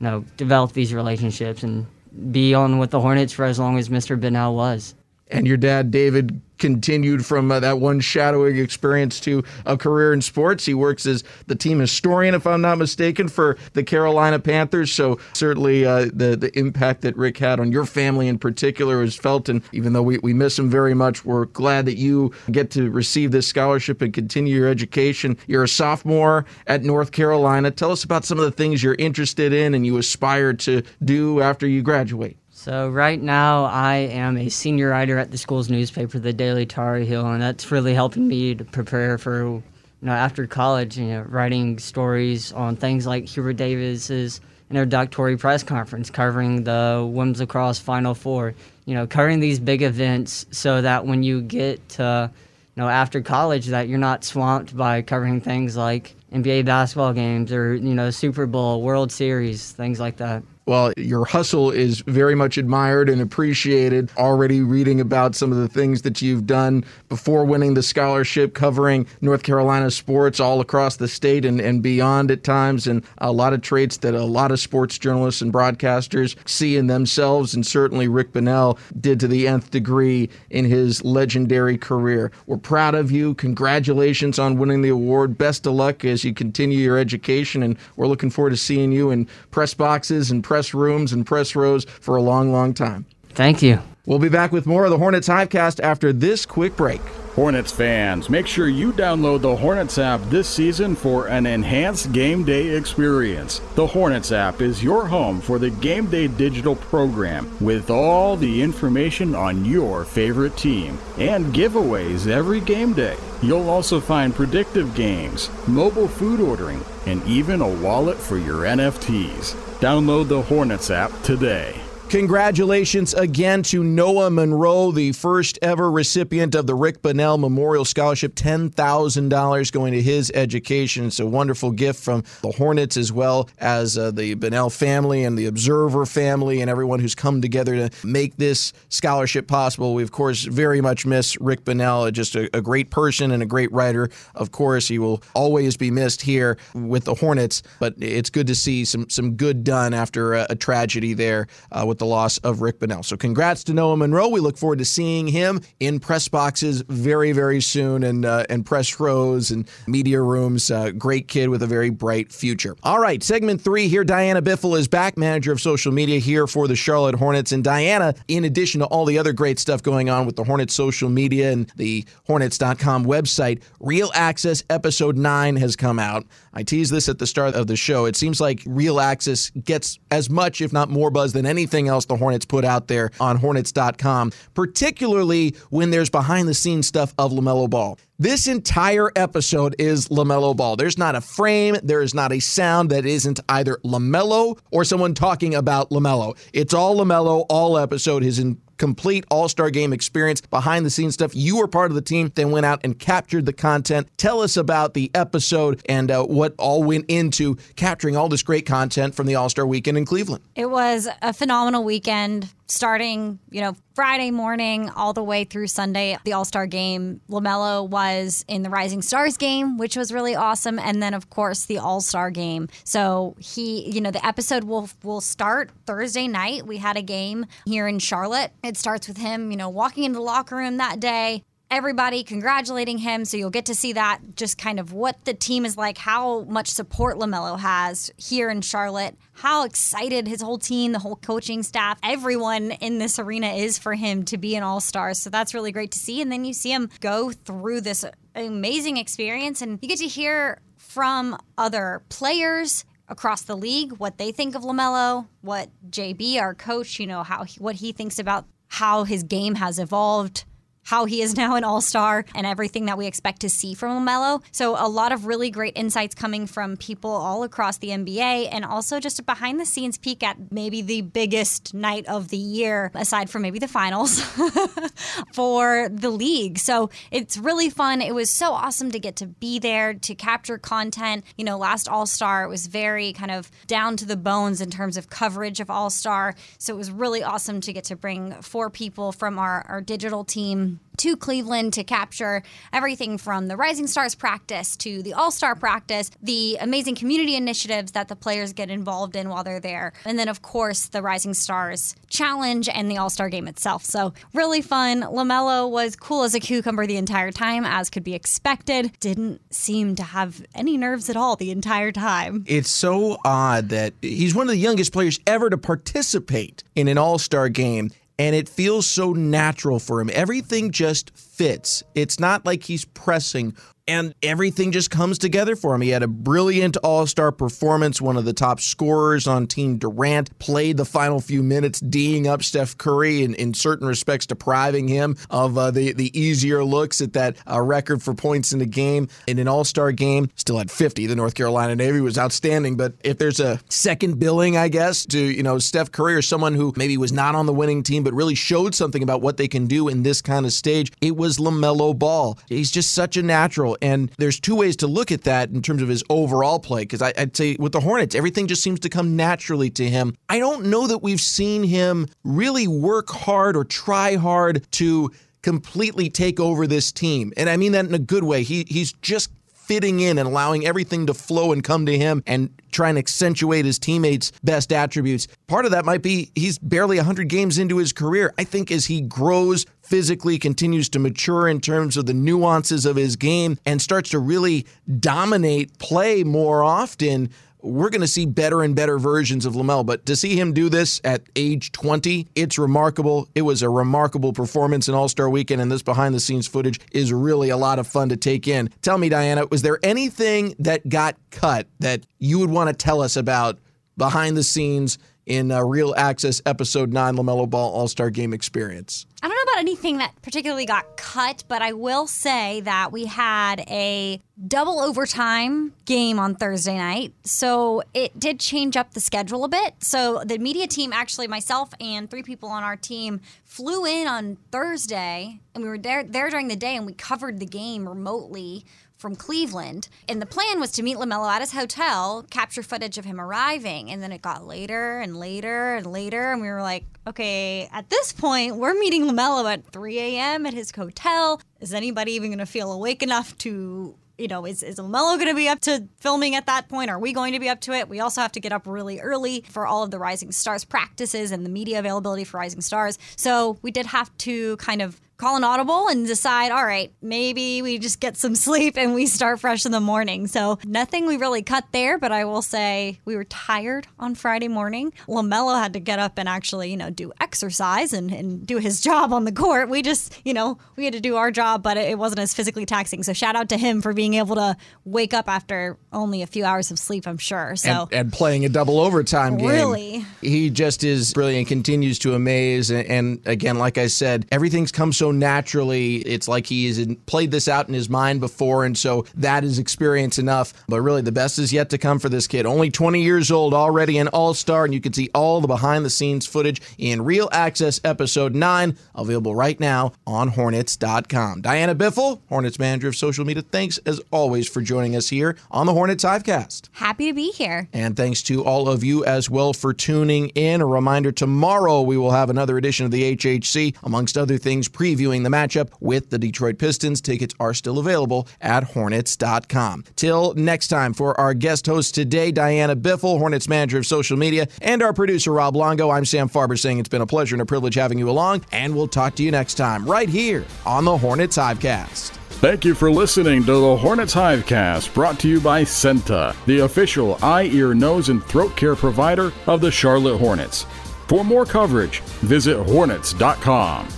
you 0.00 0.04
know 0.04 0.24
develop 0.36 0.72
these 0.72 0.92
relationships 0.92 1.62
and 1.62 1.86
be 2.30 2.54
on 2.54 2.78
with 2.78 2.90
the 2.90 3.00
Hornets 3.00 3.32
for 3.32 3.44
as 3.44 3.58
long 3.58 3.78
as 3.78 3.88
Mr. 3.88 4.20
Bonnell 4.20 4.54
was. 4.54 4.94
And 5.30 5.46
your 5.46 5.56
dad, 5.56 5.90
David, 5.90 6.40
continued 6.58 7.24
from 7.24 7.50
uh, 7.50 7.60
that 7.60 7.78
one 7.78 8.00
shadowing 8.00 8.56
experience 8.56 9.20
to 9.20 9.44
a 9.64 9.76
career 9.76 10.12
in 10.12 10.20
sports. 10.20 10.66
He 10.66 10.74
works 10.74 11.06
as 11.06 11.24
the 11.46 11.54
team 11.54 11.78
historian, 11.78 12.34
if 12.34 12.46
I'm 12.46 12.60
not 12.60 12.78
mistaken, 12.78 13.28
for 13.28 13.56
the 13.72 13.82
Carolina 13.82 14.38
Panthers. 14.38 14.92
So 14.92 15.18
certainly 15.32 15.86
uh, 15.86 16.06
the 16.12 16.36
the 16.36 16.56
impact 16.58 17.02
that 17.02 17.16
Rick 17.16 17.38
had 17.38 17.60
on 17.60 17.72
your 17.72 17.86
family 17.86 18.28
in 18.28 18.38
particular 18.38 19.02
is 19.02 19.16
felt. 19.16 19.48
And 19.48 19.62
even 19.72 19.92
though 19.92 20.02
we, 20.02 20.18
we 20.18 20.34
miss 20.34 20.58
him 20.58 20.68
very 20.68 20.94
much, 20.94 21.24
we're 21.24 21.46
glad 21.46 21.86
that 21.86 21.96
you 21.96 22.32
get 22.50 22.70
to 22.72 22.90
receive 22.90 23.30
this 23.30 23.46
scholarship 23.46 24.02
and 24.02 24.12
continue 24.12 24.56
your 24.56 24.68
education. 24.68 25.36
You're 25.46 25.64
a 25.64 25.68
sophomore 25.68 26.44
at 26.66 26.82
North 26.82 27.12
Carolina. 27.12 27.70
Tell 27.70 27.92
us 27.92 28.04
about 28.04 28.24
some 28.24 28.38
of 28.38 28.44
the 28.44 28.50
things 28.50 28.82
you're 28.82 28.96
interested 28.98 29.52
in 29.52 29.74
and 29.74 29.86
you 29.86 29.96
aspire 29.98 30.52
to 30.54 30.82
do 31.04 31.40
after 31.40 31.66
you 31.66 31.82
graduate. 31.82 32.36
So 32.58 32.88
right 32.88 33.22
now 33.22 33.66
I 33.66 33.94
am 33.94 34.36
a 34.36 34.48
senior 34.48 34.88
writer 34.88 35.16
at 35.16 35.30
the 35.30 35.38
school's 35.38 35.70
newspaper, 35.70 36.18
the 36.18 36.32
Daily 36.32 36.66
Tar 36.66 36.96
Heel, 36.96 37.24
and 37.24 37.40
that's 37.40 37.70
really 37.70 37.94
helping 37.94 38.26
me 38.26 38.56
to 38.56 38.64
prepare 38.64 39.16
for 39.16 39.44
you 39.44 39.62
know 40.02 40.10
after 40.10 40.44
college, 40.48 40.98
you 40.98 41.04
know, 41.04 41.20
writing 41.20 41.78
stories 41.78 42.52
on 42.52 42.74
things 42.74 43.06
like 43.06 43.28
Hubert 43.28 43.52
Davis's 43.52 44.40
introductory 44.70 45.36
press 45.36 45.62
conference 45.62 46.10
covering 46.10 46.64
the 46.64 47.08
women's 47.08 47.38
lacrosse 47.38 47.78
Final 47.78 48.12
Four. 48.12 48.56
You 48.86 48.94
know, 48.94 49.06
covering 49.06 49.38
these 49.38 49.60
big 49.60 49.82
events 49.82 50.44
so 50.50 50.82
that 50.82 51.06
when 51.06 51.22
you 51.22 51.42
get 51.42 51.88
to 51.90 52.28
you 52.74 52.82
know 52.82 52.88
after 52.88 53.20
college, 53.20 53.66
that 53.66 53.86
you're 53.86 53.98
not 53.98 54.24
swamped 54.24 54.76
by 54.76 55.02
covering 55.02 55.40
things 55.40 55.76
like 55.76 56.16
NBA 56.32 56.64
basketball 56.64 57.12
games 57.12 57.52
or 57.52 57.76
you 57.76 57.94
know 57.94 58.10
Super 58.10 58.46
Bowl, 58.46 58.82
World 58.82 59.12
Series, 59.12 59.70
things 59.70 60.00
like 60.00 60.16
that. 60.16 60.42
Well, 60.68 60.92
your 60.98 61.24
hustle 61.24 61.70
is 61.70 62.00
very 62.00 62.34
much 62.34 62.58
admired 62.58 63.08
and 63.08 63.22
appreciated. 63.22 64.10
Already 64.18 64.60
reading 64.60 65.00
about 65.00 65.34
some 65.34 65.50
of 65.50 65.56
the 65.56 65.66
things 65.66 66.02
that 66.02 66.20
you've 66.20 66.46
done 66.46 66.84
before 67.08 67.46
winning 67.46 67.72
the 67.72 67.82
scholarship, 67.82 68.52
covering 68.52 69.06
North 69.22 69.44
Carolina 69.44 69.90
sports 69.90 70.40
all 70.40 70.60
across 70.60 70.96
the 70.96 71.08
state 71.08 71.46
and, 71.46 71.58
and 71.58 71.82
beyond 71.82 72.30
at 72.30 72.44
times, 72.44 72.86
and 72.86 73.02
a 73.16 73.32
lot 73.32 73.54
of 73.54 73.62
traits 73.62 73.96
that 73.96 74.14
a 74.14 74.24
lot 74.24 74.52
of 74.52 74.60
sports 74.60 74.98
journalists 74.98 75.40
and 75.40 75.54
broadcasters 75.54 76.36
see 76.46 76.76
in 76.76 76.86
themselves, 76.86 77.54
and 77.54 77.66
certainly 77.66 78.06
Rick 78.06 78.34
Bonnell 78.34 78.78
did 79.00 79.18
to 79.20 79.26
the 79.26 79.48
nth 79.48 79.70
degree 79.70 80.28
in 80.50 80.66
his 80.66 81.02
legendary 81.02 81.78
career. 81.78 82.30
We're 82.46 82.58
proud 82.58 82.94
of 82.94 83.10
you. 83.10 83.32
Congratulations 83.36 84.38
on 84.38 84.58
winning 84.58 84.82
the 84.82 84.90
award. 84.90 85.38
Best 85.38 85.66
of 85.66 85.72
luck 85.72 86.04
as 86.04 86.24
you 86.24 86.34
continue 86.34 86.78
your 86.78 86.98
education, 86.98 87.62
and 87.62 87.78
we're 87.96 88.06
looking 88.06 88.28
forward 88.28 88.50
to 88.50 88.58
seeing 88.58 88.92
you 88.92 89.10
in 89.10 89.26
press 89.50 89.72
boxes 89.72 90.30
and 90.30 90.44
press 90.44 90.57
press 90.58 90.74
rooms 90.74 91.12
and 91.12 91.24
press 91.24 91.54
rows 91.54 91.84
for 91.84 92.16
a 92.16 92.22
long, 92.22 92.50
long 92.50 92.74
time. 92.74 93.06
Thank 93.28 93.62
you. 93.62 93.78
We'll 94.08 94.18
be 94.18 94.30
back 94.30 94.52
with 94.52 94.64
more 94.64 94.86
of 94.86 94.90
the 94.90 94.96
Hornets 94.96 95.28
Hivecast 95.28 95.80
after 95.80 96.14
this 96.14 96.46
quick 96.46 96.74
break. 96.76 97.02
Hornets 97.34 97.70
fans, 97.70 98.30
make 98.30 98.46
sure 98.46 98.66
you 98.66 98.90
download 98.90 99.42
the 99.42 99.54
Hornets 99.54 99.98
app 99.98 100.22
this 100.30 100.48
season 100.48 100.96
for 100.96 101.26
an 101.28 101.44
enhanced 101.44 102.10
game 102.12 102.42
day 102.42 102.68
experience. 102.68 103.60
The 103.74 103.86
Hornets 103.86 104.32
app 104.32 104.62
is 104.62 104.82
your 104.82 105.06
home 105.06 105.42
for 105.42 105.58
the 105.58 105.68
game 105.68 106.06
day 106.06 106.26
digital 106.26 106.74
program 106.74 107.54
with 107.60 107.90
all 107.90 108.38
the 108.38 108.62
information 108.62 109.34
on 109.34 109.66
your 109.66 110.06
favorite 110.06 110.56
team 110.56 110.98
and 111.18 111.54
giveaways 111.54 112.26
every 112.26 112.60
game 112.60 112.94
day. 112.94 113.18
You'll 113.42 113.68
also 113.68 114.00
find 114.00 114.34
predictive 114.34 114.94
games, 114.94 115.50
mobile 115.66 116.08
food 116.08 116.40
ordering, 116.40 116.82
and 117.04 117.22
even 117.26 117.60
a 117.60 117.68
wallet 117.68 118.16
for 118.16 118.38
your 118.38 118.62
NFTs. 118.62 119.52
Download 119.80 120.26
the 120.28 120.40
Hornets 120.40 120.90
app 120.90 121.12
today. 121.22 121.78
Congratulations 122.10 123.12
again 123.12 123.62
to 123.64 123.84
Noah 123.84 124.30
Monroe, 124.30 124.92
the 124.92 125.12
first 125.12 125.58
ever 125.60 125.90
recipient 125.90 126.54
of 126.54 126.66
the 126.66 126.74
Rick 126.74 127.02
Bonnell 127.02 127.36
Memorial 127.36 127.84
Scholarship. 127.84 128.34
$10,000 128.34 129.72
going 129.72 129.92
to 129.92 130.00
his 130.00 130.32
education. 130.34 131.08
It's 131.08 131.20
a 131.20 131.26
wonderful 131.26 131.70
gift 131.70 132.02
from 132.02 132.24
the 132.40 132.50
Hornets 132.50 132.96
as 132.96 133.12
well 133.12 133.50
as 133.58 133.98
uh, 133.98 134.10
the 134.10 134.32
Bonnell 134.34 134.70
family 134.70 135.22
and 135.22 135.38
the 135.38 135.44
Observer 135.44 136.06
family 136.06 136.62
and 136.62 136.70
everyone 136.70 136.98
who's 136.98 137.14
come 137.14 137.42
together 137.42 137.76
to 137.76 138.06
make 138.06 138.38
this 138.38 138.72
scholarship 138.88 139.46
possible. 139.46 139.92
We, 139.92 140.02
of 140.02 140.10
course, 140.10 140.44
very 140.44 140.80
much 140.80 141.04
miss 141.04 141.38
Rick 141.42 141.66
Bonnell, 141.66 142.10
just 142.10 142.34
a, 142.34 142.48
a 142.56 142.62
great 142.62 142.90
person 142.90 143.32
and 143.32 143.42
a 143.42 143.46
great 143.46 143.70
writer. 143.70 144.08
Of 144.34 144.50
course, 144.50 144.88
he 144.88 144.98
will 144.98 145.22
always 145.34 145.76
be 145.76 145.90
missed 145.90 146.22
here 146.22 146.56
with 146.72 147.04
the 147.04 147.16
Hornets, 147.16 147.62
but 147.78 147.96
it's 147.98 148.30
good 148.30 148.46
to 148.46 148.54
see 148.54 148.86
some, 148.86 149.10
some 149.10 149.34
good 149.34 149.62
done 149.62 149.92
after 149.92 150.32
a, 150.32 150.46
a 150.48 150.56
tragedy 150.56 151.12
there 151.12 151.48
uh, 151.70 151.84
with 151.86 151.97
the 151.98 152.06
loss 152.06 152.38
of 152.38 152.62
Rick 152.62 152.80
Bonnell. 152.80 153.02
So 153.02 153.16
congrats 153.16 153.64
to 153.64 153.74
Noah 153.74 153.96
Monroe. 153.96 154.28
We 154.28 154.40
look 154.40 154.56
forward 154.56 154.78
to 154.78 154.84
seeing 154.84 155.26
him 155.28 155.60
in 155.80 156.00
press 156.00 156.28
boxes 156.28 156.82
very, 156.88 157.32
very 157.32 157.60
soon 157.60 158.02
and, 158.02 158.24
uh, 158.24 158.44
and 158.48 158.64
press 158.64 159.00
rows 159.00 159.50
and 159.50 159.68
media 159.86 160.20
rooms. 160.20 160.70
Uh, 160.70 160.90
great 160.90 161.28
kid 161.28 161.48
with 161.48 161.62
a 161.62 161.66
very 161.66 161.90
bright 161.90 162.32
future. 162.32 162.76
All 162.82 162.98
right, 162.98 163.22
segment 163.22 163.60
three 163.60 163.88
here. 163.88 164.04
Diana 164.04 164.42
Biffle 164.42 164.78
is 164.78 164.88
back, 164.88 165.16
manager 165.16 165.52
of 165.52 165.60
social 165.60 165.92
media 165.92 166.18
here 166.18 166.46
for 166.46 166.68
the 166.68 166.76
Charlotte 166.76 167.16
Hornets. 167.16 167.52
And 167.52 167.64
Diana, 167.64 168.14
in 168.28 168.44
addition 168.44 168.80
to 168.80 168.86
all 168.86 169.04
the 169.04 169.18
other 169.18 169.32
great 169.32 169.58
stuff 169.58 169.82
going 169.82 170.10
on 170.10 170.26
with 170.26 170.36
the 170.36 170.44
Hornets 170.44 170.74
social 170.74 171.08
media 171.08 171.52
and 171.52 171.70
the 171.76 172.04
Hornets.com 172.26 173.04
website, 173.04 173.62
Real 173.80 174.10
Access 174.14 174.64
episode 174.70 175.16
nine 175.16 175.56
has 175.56 175.76
come 175.76 175.98
out. 175.98 176.26
I 176.54 176.62
teased 176.62 176.92
this 176.92 177.08
at 177.08 177.18
the 177.18 177.26
start 177.26 177.54
of 177.54 177.66
the 177.66 177.76
show. 177.76 178.06
It 178.06 178.16
seems 178.16 178.40
like 178.40 178.62
Real 178.66 179.00
Access 179.00 179.50
gets 179.50 179.98
as 180.10 180.28
much, 180.28 180.60
if 180.60 180.72
not 180.72 180.88
more, 180.88 181.10
buzz 181.10 181.32
than 181.32 181.46
anything 181.46 181.87
else 181.88 182.04
the 182.04 182.16
Hornets 182.16 182.44
put 182.44 182.64
out 182.64 182.88
there 182.88 183.10
on 183.18 183.36
Hornets.com, 183.36 184.32
particularly 184.54 185.56
when 185.70 185.90
there's 185.90 186.10
behind 186.10 186.46
the 186.48 186.54
scenes 186.54 186.86
stuff 186.86 187.14
of 187.18 187.32
LaMelo 187.32 187.68
Ball. 187.68 187.98
This 188.20 188.46
entire 188.46 189.10
episode 189.16 189.76
is 189.78 190.08
LaMelo 190.08 190.56
Ball. 190.56 190.76
There's 190.76 190.98
not 190.98 191.14
a 191.14 191.20
frame, 191.20 191.76
there 191.82 192.02
is 192.02 192.14
not 192.14 192.32
a 192.32 192.40
sound 192.40 192.90
that 192.90 193.06
isn't 193.06 193.40
either 193.48 193.76
LaMelo 193.84 194.58
or 194.70 194.84
someone 194.84 195.14
talking 195.14 195.54
about 195.54 195.90
LaMelo. 195.90 196.36
It's 196.52 196.74
all 196.74 196.96
LaMelo, 196.96 197.46
all 197.48 197.78
episode. 197.78 198.22
His 198.22 198.38
in- 198.38 198.60
complete 198.78 199.24
All 199.30 199.48
Star 199.48 199.70
game 199.70 199.92
experience, 199.92 200.40
behind 200.40 200.86
the 200.86 200.90
scenes 200.90 201.14
stuff. 201.14 201.34
You 201.34 201.58
were 201.58 201.68
part 201.68 201.90
of 201.90 201.94
the 201.94 202.02
team 202.02 202.32
that 202.34 202.48
went 202.48 202.64
out 202.64 202.80
and 202.84 202.98
captured 202.98 203.46
the 203.46 203.52
content. 203.52 204.08
Tell 204.16 204.40
us 204.40 204.56
about 204.56 204.94
the 204.94 205.10
episode 205.14 205.82
and 205.88 206.10
uh, 206.10 206.24
what 206.24 206.54
all 206.58 206.82
went 206.82 207.06
into 207.08 207.56
capturing 207.76 208.16
all 208.16 208.28
this 208.28 208.42
great 208.42 208.66
content 208.66 209.14
from 209.14 209.26
the 209.26 209.34
All 209.34 209.48
Star 209.48 209.66
weekend 209.66 209.98
in 209.98 210.04
Cleveland. 210.04 210.42
It 210.54 210.70
was 210.70 211.08
a 211.22 211.32
phenomenal 211.32 211.84
weekend 211.84 212.48
starting, 212.68 213.38
you 213.50 213.60
know, 213.60 213.74
Friday 213.94 214.30
morning 214.30 214.90
all 214.90 215.12
the 215.12 215.22
way 215.22 215.44
through 215.44 215.66
Sunday, 215.66 216.16
the 216.24 216.34
All 216.34 216.44
Star 216.44 216.66
game. 216.66 217.20
LaMelo 217.28 217.88
was 217.88 218.44
in 218.46 218.62
the 218.62 218.70
Rising 218.70 219.02
Stars 219.02 219.36
game, 219.36 219.78
which 219.78 219.96
was 219.96 220.12
really 220.12 220.36
awesome. 220.36 220.78
And 220.78 221.02
then, 221.02 221.14
of 221.14 221.30
course, 221.30 221.64
the 221.64 221.78
All 221.78 222.00
Star 222.00 222.30
game. 222.30 222.68
So 222.84 223.34
he, 223.38 223.90
you 223.90 224.00
know, 224.00 224.10
the 224.10 224.24
episode 224.24 224.64
will, 224.64 224.88
will 225.02 225.20
start 225.20 225.70
Thursday 225.86 226.28
night. 226.28 226.66
We 226.66 226.76
had 226.76 226.96
a 226.96 227.02
game 227.02 227.46
here 227.66 227.88
in 227.88 227.98
Charlotte. 227.98 228.52
It 228.62 228.76
starts 228.76 229.08
with 229.08 229.16
him, 229.16 229.50
you 229.50 229.56
know, 229.56 229.68
walking 229.68 230.04
into 230.04 230.18
the 230.18 230.22
locker 230.22 230.56
room 230.56 230.76
that 230.76 231.00
day, 231.00 231.42
everybody 231.70 232.24
congratulating 232.24 232.98
him. 232.98 233.24
So 233.24 233.36
you'll 233.36 233.50
get 233.50 233.66
to 233.66 233.74
see 233.74 233.92
that 233.92 234.20
just 234.34 234.58
kind 234.58 234.80
of 234.80 234.92
what 234.92 235.24
the 235.24 235.34
team 235.34 235.64
is 235.64 235.76
like, 235.76 235.98
how 235.98 236.42
much 236.44 236.68
support 236.68 237.18
LaMelo 237.18 237.58
has 237.58 238.10
here 238.16 238.48
in 238.50 238.60
Charlotte, 238.62 239.16
how 239.32 239.64
excited 239.64 240.26
his 240.26 240.40
whole 240.40 240.58
team, 240.58 240.92
the 240.92 240.98
whole 240.98 241.16
coaching 241.16 241.62
staff, 241.62 241.98
everyone 242.02 242.72
in 242.72 242.98
this 242.98 243.18
arena 243.18 243.48
is 243.48 243.78
for 243.78 243.94
him 243.94 244.24
to 244.24 244.38
be 244.38 244.56
an 244.56 244.62
all 244.62 244.80
star. 244.80 245.14
So 245.14 245.30
that's 245.30 245.54
really 245.54 245.72
great 245.72 245.92
to 245.92 245.98
see. 245.98 246.22
And 246.22 246.32
then 246.32 246.44
you 246.44 246.52
see 246.52 246.72
him 246.72 246.90
go 247.00 247.32
through 247.32 247.82
this 247.82 248.04
amazing 248.34 248.96
experience 248.96 249.60
and 249.62 249.78
you 249.82 249.88
get 249.88 249.98
to 249.98 250.08
hear 250.08 250.60
from 250.76 251.36
other 251.58 252.02
players 252.08 252.84
across 253.08 253.42
the 253.42 253.56
league 253.56 253.92
what 253.92 254.18
they 254.18 254.32
think 254.32 254.54
of 254.54 254.62
LaMelo, 254.62 255.26
what 255.40 255.70
JB, 255.90 256.40
our 256.40 256.54
coach, 256.54 256.98
you 256.98 257.06
know, 257.06 257.22
how 257.22 257.44
what 257.58 257.76
he 257.76 257.92
thinks 257.92 258.18
about 258.18 258.46
how 258.68 259.04
his 259.04 259.22
game 259.22 259.54
has 259.54 259.78
evolved 259.78 260.44
how 260.88 261.04
he 261.04 261.20
is 261.20 261.36
now 261.36 261.54
an 261.54 261.64
all 261.64 261.82
star 261.82 262.24
and 262.34 262.46
everything 262.46 262.86
that 262.86 262.96
we 262.96 263.06
expect 263.06 263.40
to 263.40 263.50
see 263.50 263.74
from 263.74 264.06
LaMelo. 264.06 264.42
So, 264.52 264.74
a 264.78 264.88
lot 264.88 265.12
of 265.12 265.26
really 265.26 265.50
great 265.50 265.76
insights 265.76 266.14
coming 266.14 266.46
from 266.46 266.78
people 266.78 267.10
all 267.10 267.42
across 267.42 267.76
the 267.76 267.88
NBA 267.88 268.48
and 268.50 268.64
also 268.64 268.98
just 268.98 269.18
a 269.18 269.22
behind 269.22 269.60
the 269.60 269.66
scenes 269.66 269.98
peek 269.98 270.22
at 270.22 270.50
maybe 270.50 270.80
the 270.80 271.02
biggest 271.02 271.74
night 271.74 272.06
of 272.06 272.28
the 272.28 272.38
year, 272.38 272.90
aside 272.94 273.28
from 273.28 273.42
maybe 273.42 273.58
the 273.58 273.68
finals, 273.68 274.20
for 275.34 275.90
the 275.90 276.08
league. 276.08 276.58
So, 276.58 276.88
it's 277.10 277.36
really 277.36 277.68
fun. 277.68 278.00
It 278.00 278.14
was 278.14 278.30
so 278.30 278.52
awesome 278.52 278.90
to 278.92 278.98
get 278.98 279.16
to 279.16 279.26
be 279.26 279.58
there 279.58 279.92
to 279.92 280.14
capture 280.14 280.56
content. 280.56 281.24
You 281.36 281.44
know, 281.44 281.58
last 281.58 281.86
All 281.86 282.06
Star, 282.06 282.44
it 282.44 282.48
was 282.48 282.66
very 282.66 283.12
kind 283.12 283.30
of 283.30 283.50
down 283.66 283.98
to 283.98 284.06
the 284.06 284.16
bones 284.16 284.62
in 284.62 284.70
terms 284.70 284.96
of 284.96 285.10
coverage 285.10 285.60
of 285.60 285.68
All 285.68 285.90
Star. 285.90 286.34
So, 286.56 286.72
it 286.72 286.78
was 286.78 286.90
really 286.90 287.22
awesome 287.22 287.60
to 287.60 287.74
get 287.74 287.84
to 287.84 287.96
bring 287.96 288.32
four 288.40 288.70
people 288.70 289.12
from 289.12 289.38
our, 289.38 289.66
our 289.68 289.82
digital 289.82 290.24
team 290.24 290.77
to 290.98 291.16
Cleveland 291.16 291.72
to 291.74 291.84
capture 291.84 292.42
everything 292.72 293.18
from 293.18 293.48
the 293.48 293.56
Rising 293.56 293.86
Stars 293.86 294.14
practice 294.14 294.76
to 294.78 295.02
the 295.02 295.14
All 295.14 295.30
Star 295.30 295.54
practice, 295.54 296.10
the 296.22 296.58
amazing 296.60 296.96
community 296.96 297.36
initiatives 297.36 297.92
that 297.92 298.08
the 298.08 298.16
players 298.16 298.52
get 298.52 298.68
involved 298.70 299.16
in 299.16 299.28
while 299.28 299.44
they're 299.44 299.60
there, 299.60 299.92
and 300.04 300.18
then, 300.18 300.28
of 300.28 300.42
course, 300.42 300.88
the 300.88 301.00
Rising 301.00 301.34
Stars 301.34 301.94
challenge 302.08 302.68
and 302.68 302.90
the 302.90 302.98
All 302.98 303.10
Star 303.10 303.28
game 303.28 303.48
itself. 303.48 303.84
So, 303.84 304.12
really 304.34 304.60
fun. 304.60 305.02
LaMelo 305.02 305.70
was 305.70 305.96
cool 305.96 306.24
as 306.24 306.34
a 306.34 306.40
cucumber 306.40 306.86
the 306.86 306.96
entire 306.96 307.30
time, 307.30 307.64
as 307.64 307.90
could 307.90 308.04
be 308.04 308.14
expected. 308.14 308.98
Didn't 309.00 309.40
seem 309.54 309.94
to 309.96 310.02
have 310.02 310.44
any 310.54 310.76
nerves 310.76 311.08
at 311.08 311.16
all 311.16 311.36
the 311.36 311.50
entire 311.50 311.92
time. 311.92 312.44
It's 312.46 312.70
so 312.70 313.18
odd 313.24 313.68
that 313.68 313.94
he's 314.02 314.34
one 314.34 314.48
of 314.48 314.50
the 314.50 314.58
youngest 314.58 314.92
players 314.92 315.20
ever 315.26 315.48
to 315.48 315.58
participate 315.58 316.64
in 316.74 316.88
an 316.88 316.98
All 316.98 317.18
Star 317.18 317.48
game 317.48 317.90
and 318.18 318.34
it 318.34 318.48
feels 318.48 318.86
so 318.86 319.12
natural 319.12 319.78
for 319.78 320.00
him. 320.00 320.10
Everything 320.12 320.70
just 320.70 321.16
fits. 321.16 321.82
It's 321.94 322.18
not 322.18 322.44
like 322.44 322.64
he's 322.64 322.84
pressing 322.84 323.54
and 323.88 324.14
everything 324.22 324.70
just 324.70 324.90
comes 324.90 325.18
together 325.18 325.56
for 325.56 325.74
him. 325.74 325.80
He 325.80 325.88
had 325.88 326.02
a 326.02 326.08
brilliant 326.08 326.76
all 326.84 327.06
star 327.06 327.32
performance, 327.32 328.00
one 328.00 328.18
of 328.18 328.26
the 328.26 328.34
top 328.34 328.60
scorers 328.60 329.26
on 329.26 329.46
Team 329.46 329.78
Durant, 329.78 330.38
played 330.38 330.76
the 330.76 330.84
final 330.84 331.20
few 331.20 331.42
minutes, 331.42 331.80
D'ing 331.80 332.28
up 332.28 332.42
Steph 332.42 332.76
Curry 332.76 333.24
and 333.24 333.34
in 333.34 333.54
certain 333.54 333.88
respects 333.88 334.26
depriving 334.26 334.86
him 334.86 335.16
of 335.30 335.56
uh, 335.56 335.70
the, 335.70 335.94
the 335.94 336.16
easier 336.18 336.62
looks 336.62 337.00
at 337.00 337.14
that 337.14 337.38
uh, 337.50 337.60
record 337.60 338.02
for 338.02 338.14
points 338.14 338.52
in 338.52 338.58
the 338.58 338.66
game. 338.66 339.08
In 339.26 339.38
an 339.38 339.48
all 339.48 339.64
star 339.64 339.90
game, 339.90 340.28
still 340.34 340.58
had 340.58 340.70
50. 340.70 341.06
The 341.06 341.16
North 341.16 341.34
Carolina 341.34 341.74
Navy 341.74 342.00
was 342.02 342.18
outstanding, 342.18 342.76
but 342.76 342.92
if 343.02 343.16
there's 343.16 343.40
a 343.40 343.58
second 343.70 344.18
billing, 344.20 344.56
I 344.58 344.68
guess, 344.68 345.06
to, 345.06 345.18
you 345.18 345.42
know, 345.42 345.58
Steph 345.58 345.90
Curry 345.90 346.14
or 346.14 346.22
someone 346.22 346.54
who 346.54 346.74
maybe 346.76 346.98
was 346.98 347.12
not 347.12 347.34
on 347.34 347.46
the 347.46 347.54
winning 347.54 347.82
team, 347.82 348.02
but 348.04 348.12
really 348.12 348.34
showed 348.34 348.74
something 348.74 349.02
about 349.02 349.22
what 349.22 349.38
they 349.38 349.48
can 349.48 349.66
do 349.66 349.88
in 349.88 350.02
this 350.02 350.20
kind 350.20 350.44
of 350.44 350.52
stage, 350.52 350.92
it 351.00 351.16
was 351.16 351.38
LaMelo 351.38 351.98
Ball. 351.98 352.38
He's 352.48 352.70
just 352.70 352.92
such 352.92 353.16
a 353.16 353.22
natural. 353.22 353.77
And 353.82 354.10
there's 354.18 354.40
two 354.40 354.56
ways 354.56 354.76
to 354.76 354.86
look 354.86 355.12
at 355.12 355.22
that 355.24 355.50
in 355.50 355.62
terms 355.62 355.82
of 355.82 355.88
his 355.88 356.02
overall 356.08 356.58
play. 356.58 356.82
Because 356.82 357.02
I'd 357.02 357.36
say 357.36 357.56
with 357.58 357.72
the 357.72 357.80
Hornets, 357.80 358.14
everything 358.14 358.46
just 358.46 358.62
seems 358.62 358.80
to 358.80 358.88
come 358.88 359.16
naturally 359.16 359.70
to 359.70 359.88
him. 359.88 360.14
I 360.28 360.38
don't 360.38 360.66
know 360.66 360.86
that 360.86 361.02
we've 361.02 361.20
seen 361.20 361.62
him 361.62 362.06
really 362.24 362.68
work 362.68 363.10
hard 363.10 363.56
or 363.56 363.64
try 363.64 364.16
hard 364.16 364.66
to 364.72 365.10
completely 365.42 366.10
take 366.10 366.40
over 366.40 366.66
this 366.66 366.92
team. 366.92 367.32
And 367.36 367.48
I 367.48 367.56
mean 367.56 367.72
that 367.72 367.86
in 367.86 367.94
a 367.94 367.98
good 367.98 368.24
way. 368.24 368.42
He 368.42 368.66
he's 368.68 368.92
just 368.94 369.30
fitting 369.68 370.00
in 370.00 370.16
and 370.16 370.26
allowing 370.26 370.66
everything 370.66 371.06
to 371.06 371.12
flow 371.12 371.52
and 371.52 371.62
come 371.62 371.84
to 371.84 371.96
him 371.96 372.22
and 372.26 372.48
try 372.72 372.88
and 372.88 372.96
accentuate 372.96 373.66
his 373.66 373.78
teammates' 373.78 374.32
best 374.42 374.72
attributes. 374.72 375.28
Part 375.46 375.66
of 375.66 375.72
that 375.72 375.84
might 375.84 376.00
be 376.00 376.32
he's 376.34 376.58
barely 376.58 376.96
100 376.96 377.28
games 377.28 377.58
into 377.58 377.76
his 377.76 377.92
career. 377.92 378.32
I 378.38 378.44
think 378.44 378.70
as 378.70 378.86
he 378.86 379.02
grows 379.02 379.66
physically, 379.88 380.38
continues 380.38 380.88
to 380.90 380.98
mature 380.98 381.48
in 381.48 381.60
terms 381.60 381.96
of 381.96 382.06
the 382.06 382.14
nuances 382.14 382.84
of 382.84 382.96
his 382.96 383.16
game, 383.16 383.58
and 383.64 383.80
starts 383.80 384.10
to 384.10 384.18
really 384.18 384.66
dominate 385.00 385.78
play 385.78 386.22
more 386.24 386.62
often, 386.62 387.30
we're 387.62 387.90
going 387.90 388.02
to 388.02 388.06
see 388.06 388.26
better 388.26 388.62
and 388.62 388.76
better 388.76 388.98
versions 388.98 389.44
of 389.44 389.54
LaMelo. 389.54 389.84
But 389.84 390.06
to 390.06 390.16
see 390.16 390.36
him 390.36 390.52
do 390.52 390.68
this 390.68 391.00
at 391.04 391.22
age 391.34 391.72
20, 391.72 392.28
it's 392.34 392.58
remarkable. 392.58 393.28
It 393.34 393.42
was 393.42 393.62
a 393.62 393.68
remarkable 393.68 394.32
performance 394.32 394.88
in 394.88 394.94
All 394.94 395.08
Star 395.08 395.28
Weekend, 395.28 395.60
and 395.60 395.70
this 395.70 395.82
behind 395.82 396.14
the 396.14 396.20
scenes 396.20 396.46
footage 396.46 396.80
is 396.92 397.12
really 397.12 397.48
a 397.48 397.56
lot 397.56 397.78
of 397.78 397.86
fun 397.86 398.10
to 398.10 398.16
take 398.16 398.46
in. 398.46 398.70
Tell 398.82 398.98
me, 398.98 399.08
Diana, 399.08 399.46
was 399.46 399.62
there 399.62 399.78
anything 399.82 400.54
that 400.58 400.88
got 400.88 401.16
cut 401.30 401.66
that 401.80 402.04
you 402.18 402.38
would 402.38 402.50
want 402.50 402.68
to 402.68 402.74
tell 402.74 403.00
us 403.00 403.16
about 403.16 403.58
behind 403.96 404.36
the 404.36 404.44
scenes 404.44 404.98
in 405.26 405.50
uh, 405.50 405.62
Real 405.62 405.94
Access 405.96 406.40
Episode 406.46 406.92
9 406.92 407.16
LaMelo 407.16 407.48
Ball 407.48 407.70
All 407.70 407.88
Star 407.88 408.10
Game 408.10 408.32
Experience? 408.32 409.06
I 409.22 409.28
don't 409.28 409.37
anything 409.58 409.98
that 409.98 410.14
particularly 410.22 410.66
got 410.66 410.96
cut, 410.96 411.44
but 411.48 411.62
I 411.62 411.72
will 411.72 412.06
say 412.06 412.60
that 412.60 412.92
we 412.92 413.06
had 413.06 413.60
a 413.68 414.22
double 414.46 414.78
overtime 414.78 415.72
game 415.84 416.18
on 416.18 416.34
Thursday 416.34 416.76
night. 416.76 417.12
So 417.24 417.82
it 417.92 418.18
did 418.18 418.38
change 418.38 418.76
up 418.76 418.94
the 418.94 419.00
schedule 419.00 419.44
a 419.44 419.48
bit. 419.48 419.74
So 419.80 420.22
the 420.24 420.38
media 420.38 420.66
team, 420.66 420.92
actually, 420.92 421.26
myself 421.26 421.70
and 421.80 422.08
three 422.08 422.22
people 422.22 422.48
on 422.48 422.62
our 422.62 422.76
team, 422.76 423.20
flew 423.44 423.84
in 423.84 424.06
on 424.06 424.36
Thursday 424.52 425.40
and 425.54 425.64
we 425.64 425.68
were 425.68 425.78
there, 425.78 426.04
there 426.04 426.30
during 426.30 426.48
the 426.48 426.56
day 426.56 426.76
and 426.76 426.86
we 426.86 426.92
covered 426.92 427.40
the 427.40 427.46
game 427.46 427.88
remotely 427.88 428.64
from 428.96 429.14
Cleveland. 429.14 429.88
And 430.08 430.20
the 430.20 430.26
plan 430.26 430.60
was 430.60 430.72
to 430.72 430.82
meet 430.82 430.96
LaMelo 430.96 431.28
at 431.30 431.40
his 431.40 431.52
hotel, 431.52 432.26
capture 432.30 432.62
footage 432.62 432.98
of 432.98 433.04
him 433.04 433.20
arriving. 433.20 433.90
And 433.90 434.02
then 434.02 434.12
it 434.12 434.22
got 434.22 434.46
later 434.46 434.98
and 434.98 435.16
later 435.16 435.76
and 435.76 435.86
later. 435.86 436.32
And 436.32 436.42
we 436.42 436.48
were 436.48 436.62
like, 436.62 436.84
okay, 437.06 437.68
at 437.72 437.90
this 437.90 438.12
point, 438.12 438.56
we're 438.56 438.74
meeting 438.74 439.04
LaMelo 439.04 439.50
at 439.52 439.64
3 439.72 439.98
a.m. 439.98 440.46
at 440.46 440.54
his 440.54 440.72
hotel. 440.72 441.40
Is 441.60 441.72
anybody 441.72 442.12
even 442.12 442.30
going 442.30 442.38
to 442.38 442.46
feel 442.46 442.72
awake 442.72 443.02
enough 443.02 443.38
to 443.38 443.94
you 444.18 444.28
know, 444.28 444.44
is, 444.44 444.62
is 444.62 444.76
LaMelo 444.76 445.16
going 445.16 445.28
to 445.28 445.34
be 445.34 445.48
up 445.48 445.60
to 445.60 445.88
filming 446.00 446.34
at 446.34 446.46
that 446.46 446.68
point? 446.68 446.90
Are 446.90 446.98
we 446.98 447.12
going 447.12 447.32
to 447.32 447.40
be 447.40 447.48
up 447.48 447.60
to 447.62 447.72
it? 447.72 447.88
We 447.88 448.00
also 448.00 448.20
have 448.20 448.32
to 448.32 448.40
get 448.40 448.52
up 448.52 448.66
really 448.66 449.00
early 449.00 449.44
for 449.48 449.66
all 449.66 449.84
of 449.84 449.90
the 449.90 449.98
Rising 449.98 450.32
Stars 450.32 450.64
practices 450.64 451.30
and 451.30 451.46
the 451.46 451.50
media 451.50 451.78
availability 451.78 452.24
for 452.24 452.38
Rising 452.38 452.60
Stars. 452.60 452.98
So 453.16 453.58
we 453.62 453.70
did 453.70 453.86
have 453.86 454.16
to 454.18 454.56
kind 454.56 454.82
of 454.82 455.00
call 455.18 455.36
an 455.36 455.42
audible 455.42 455.88
and 455.88 456.06
decide, 456.06 456.52
all 456.52 456.64
right, 456.64 456.92
maybe 457.02 457.60
we 457.60 457.76
just 457.78 457.98
get 457.98 458.16
some 458.16 458.34
sleep 458.36 458.78
and 458.78 458.94
we 458.94 459.04
start 459.04 459.40
fresh 459.40 459.66
in 459.66 459.72
the 459.72 459.80
morning. 459.80 460.28
So 460.28 460.58
nothing 460.64 461.06
we 461.06 461.16
really 461.16 461.42
cut 461.42 461.64
there, 461.72 461.98
but 461.98 462.12
I 462.12 462.24
will 462.24 462.40
say 462.40 463.00
we 463.04 463.16
were 463.16 463.24
tired 463.24 463.88
on 463.98 464.14
Friday 464.14 464.46
morning. 464.46 464.92
LaMelo 465.08 465.60
had 465.60 465.72
to 465.72 465.80
get 465.80 465.98
up 465.98 466.18
and 466.18 466.28
actually, 466.28 466.70
you 466.70 466.76
know, 466.76 466.90
do 466.90 467.12
exercise 467.20 467.92
and, 467.92 468.12
and 468.12 468.46
do 468.46 468.58
his 468.58 468.80
job 468.88 469.12
on 469.12 469.24
the 469.24 469.32
court. 469.32 469.68
We 469.68 469.82
just, 469.82 470.16
you 470.24 470.32
know, 470.32 470.58
we 470.76 470.84
had 470.84 470.94
to 470.94 471.00
do 471.00 471.16
our 471.16 471.32
job, 471.32 471.62
but 471.62 471.76
it, 471.76 471.98
wasn't 471.98 472.20
as 472.20 472.32
physically 472.32 472.64
taxing. 472.64 473.02
So 473.02 473.12
shout 473.12 473.34
out 473.34 473.48
to 473.48 473.56
him 473.56 473.82
for 473.82 473.92
being 473.92 474.14
able 474.14 474.36
to 474.36 474.56
wake 474.84 475.12
up 475.12 475.28
after 475.28 475.76
only 475.92 476.22
a 476.22 476.28
few 476.28 476.44
hours 476.44 476.70
of 476.70 476.78
sleep, 476.78 477.08
I'm 477.08 477.18
sure. 477.18 477.56
So 477.56 477.88
and, 477.90 477.92
and 477.92 478.12
playing 478.12 478.44
a 478.44 478.48
double 478.48 478.78
overtime 478.78 479.36
game. 479.36 479.48
Really? 479.48 480.06
He 480.20 480.48
just 480.48 480.84
is 480.84 481.12
brilliant, 481.12 481.48
continues 481.48 481.98
to 482.00 482.14
amaze. 482.14 482.70
And, 482.70 482.86
and 482.86 483.26
again, 483.26 483.58
like 483.58 483.78
I 483.78 483.88
said, 483.88 484.26
everything's 484.30 484.70
come 484.70 484.92
so 484.92 485.07
naturally. 485.12 485.96
It's 485.96 486.28
like 486.28 486.46
he 486.46 486.66
has 486.68 486.86
played 487.06 487.30
this 487.30 487.48
out 487.48 487.68
in 487.68 487.74
his 487.74 487.88
mind 487.88 488.20
before, 488.20 488.64
and 488.64 488.76
so 488.76 489.06
that 489.14 489.44
is 489.44 489.58
experience 489.58 490.18
enough. 490.18 490.52
But 490.68 490.80
really, 490.80 491.02
the 491.02 491.12
best 491.12 491.38
is 491.38 491.52
yet 491.52 491.70
to 491.70 491.78
come 491.78 491.98
for 491.98 492.08
this 492.08 492.26
kid. 492.26 492.46
Only 492.46 492.70
20 492.70 493.02
years 493.02 493.30
old, 493.30 493.54
already 493.54 493.98
an 493.98 494.08
all 494.08 494.34
star, 494.34 494.64
and 494.64 494.74
you 494.74 494.80
can 494.80 494.92
see 494.92 495.10
all 495.14 495.40
the 495.40 495.48
behind 495.48 495.84
the 495.84 495.90
scenes 495.90 496.26
footage 496.26 496.60
in 496.78 497.04
Real 497.04 497.28
Access 497.32 497.80
Episode 497.84 498.34
9, 498.34 498.76
available 498.94 499.34
right 499.34 499.58
now 499.58 499.92
on 500.06 500.28
Hornets.com. 500.28 501.42
Diana 501.42 501.74
Biffle, 501.74 502.20
Hornets 502.28 502.58
manager 502.58 502.88
of 502.88 502.96
social 502.96 503.24
media, 503.24 503.42
thanks 503.42 503.78
as 503.78 504.00
always 504.10 504.48
for 504.48 504.60
joining 504.60 504.96
us 504.96 505.08
here 505.08 505.36
on 505.50 505.66
the 505.66 505.72
Hornets 505.72 506.04
Hivecast. 506.04 506.68
Happy 506.72 507.06
to 507.06 507.14
be 507.14 507.30
here. 507.30 507.68
And 507.72 507.96
thanks 507.96 508.22
to 508.24 508.44
all 508.44 508.68
of 508.68 508.84
you 508.84 509.04
as 509.04 509.30
well 509.30 509.52
for 509.52 509.72
tuning 509.72 510.28
in. 510.30 510.60
A 510.60 510.66
reminder 510.66 511.12
tomorrow 511.12 511.80
we 511.82 511.96
will 511.96 512.10
have 512.10 512.30
another 512.30 512.58
edition 512.58 512.84
of 512.84 512.92
the 512.92 513.16
HHC, 513.16 513.76
amongst 513.82 514.18
other 514.18 514.38
things, 514.38 514.68
preview 514.68 514.97
previewing 514.98 515.22
the 515.22 515.28
matchup 515.28 515.70
with 515.80 516.10
the 516.10 516.18
Detroit 516.18 516.58
Pistons. 516.58 517.00
Tickets 517.00 517.34
are 517.38 517.54
still 517.54 517.78
available 517.78 518.28
at 518.40 518.64
Hornets.com. 518.64 519.84
Till 519.96 520.34
next 520.34 520.68
time, 520.68 520.92
for 520.92 521.18
our 521.20 521.34
guest 521.34 521.66
host 521.66 521.94
today, 521.94 522.32
Diana 522.32 522.74
Biffle, 522.74 523.18
Hornets 523.18 523.48
manager 523.48 523.78
of 523.78 523.86
social 523.86 524.16
media, 524.16 524.48
and 524.60 524.82
our 524.82 524.92
producer, 524.92 525.32
Rob 525.32 525.56
Longo, 525.56 525.90
I'm 525.90 526.04
Sam 526.04 526.28
Farber 526.28 526.58
saying 526.58 526.78
it's 526.78 526.88
been 526.88 527.02
a 527.02 527.06
pleasure 527.06 527.34
and 527.34 527.42
a 527.42 527.46
privilege 527.46 527.74
having 527.74 527.98
you 527.98 528.10
along, 528.10 528.44
and 528.52 528.74
we'll 528.74 528.88
talk 528.88 529.14
to 529.16 529.22
you 529.22 529.30
next 529.30 529.54
time 529.54 529.84
right 529.86 530.08
here 530.08 530.44
on 530.66 530.84
the 530.84 530.96
Hornets 530.96 531.36
Hivecast. 531.36 532.16
Thank 532.38 532.64
you 532.64 532.74
for 532.74 532.90
listening 532.90 533.44
to 533.44 533.52
the 533.52 533.76
Hornets 533.76 534.14
Hivecast, 534.14 534.94
brought 534.94 535.18
to 535.20 535.28
you 535.28 535.40
by 535.40 535.64
CEENTA, 535.64 536.36
the 536.46 536.60
official 536.60 537.18
eye, 537.20 537.44
ear, 537.46 537.74
nose, 537.74 538.10
and 538.10 538.22
throat 538.24 538.56
care 538.56 538.76
provider 538.76 539.32
of 539.46 539.60
the 539.60 539.70
Charlotte 539.70 540.18
Hornets. 540.18 540.64
For 541.08 541.24
more 541.24 541.46
coverage, 541.46 542.00
visit 542.20 542.62
hornets.com. 542.64 543.88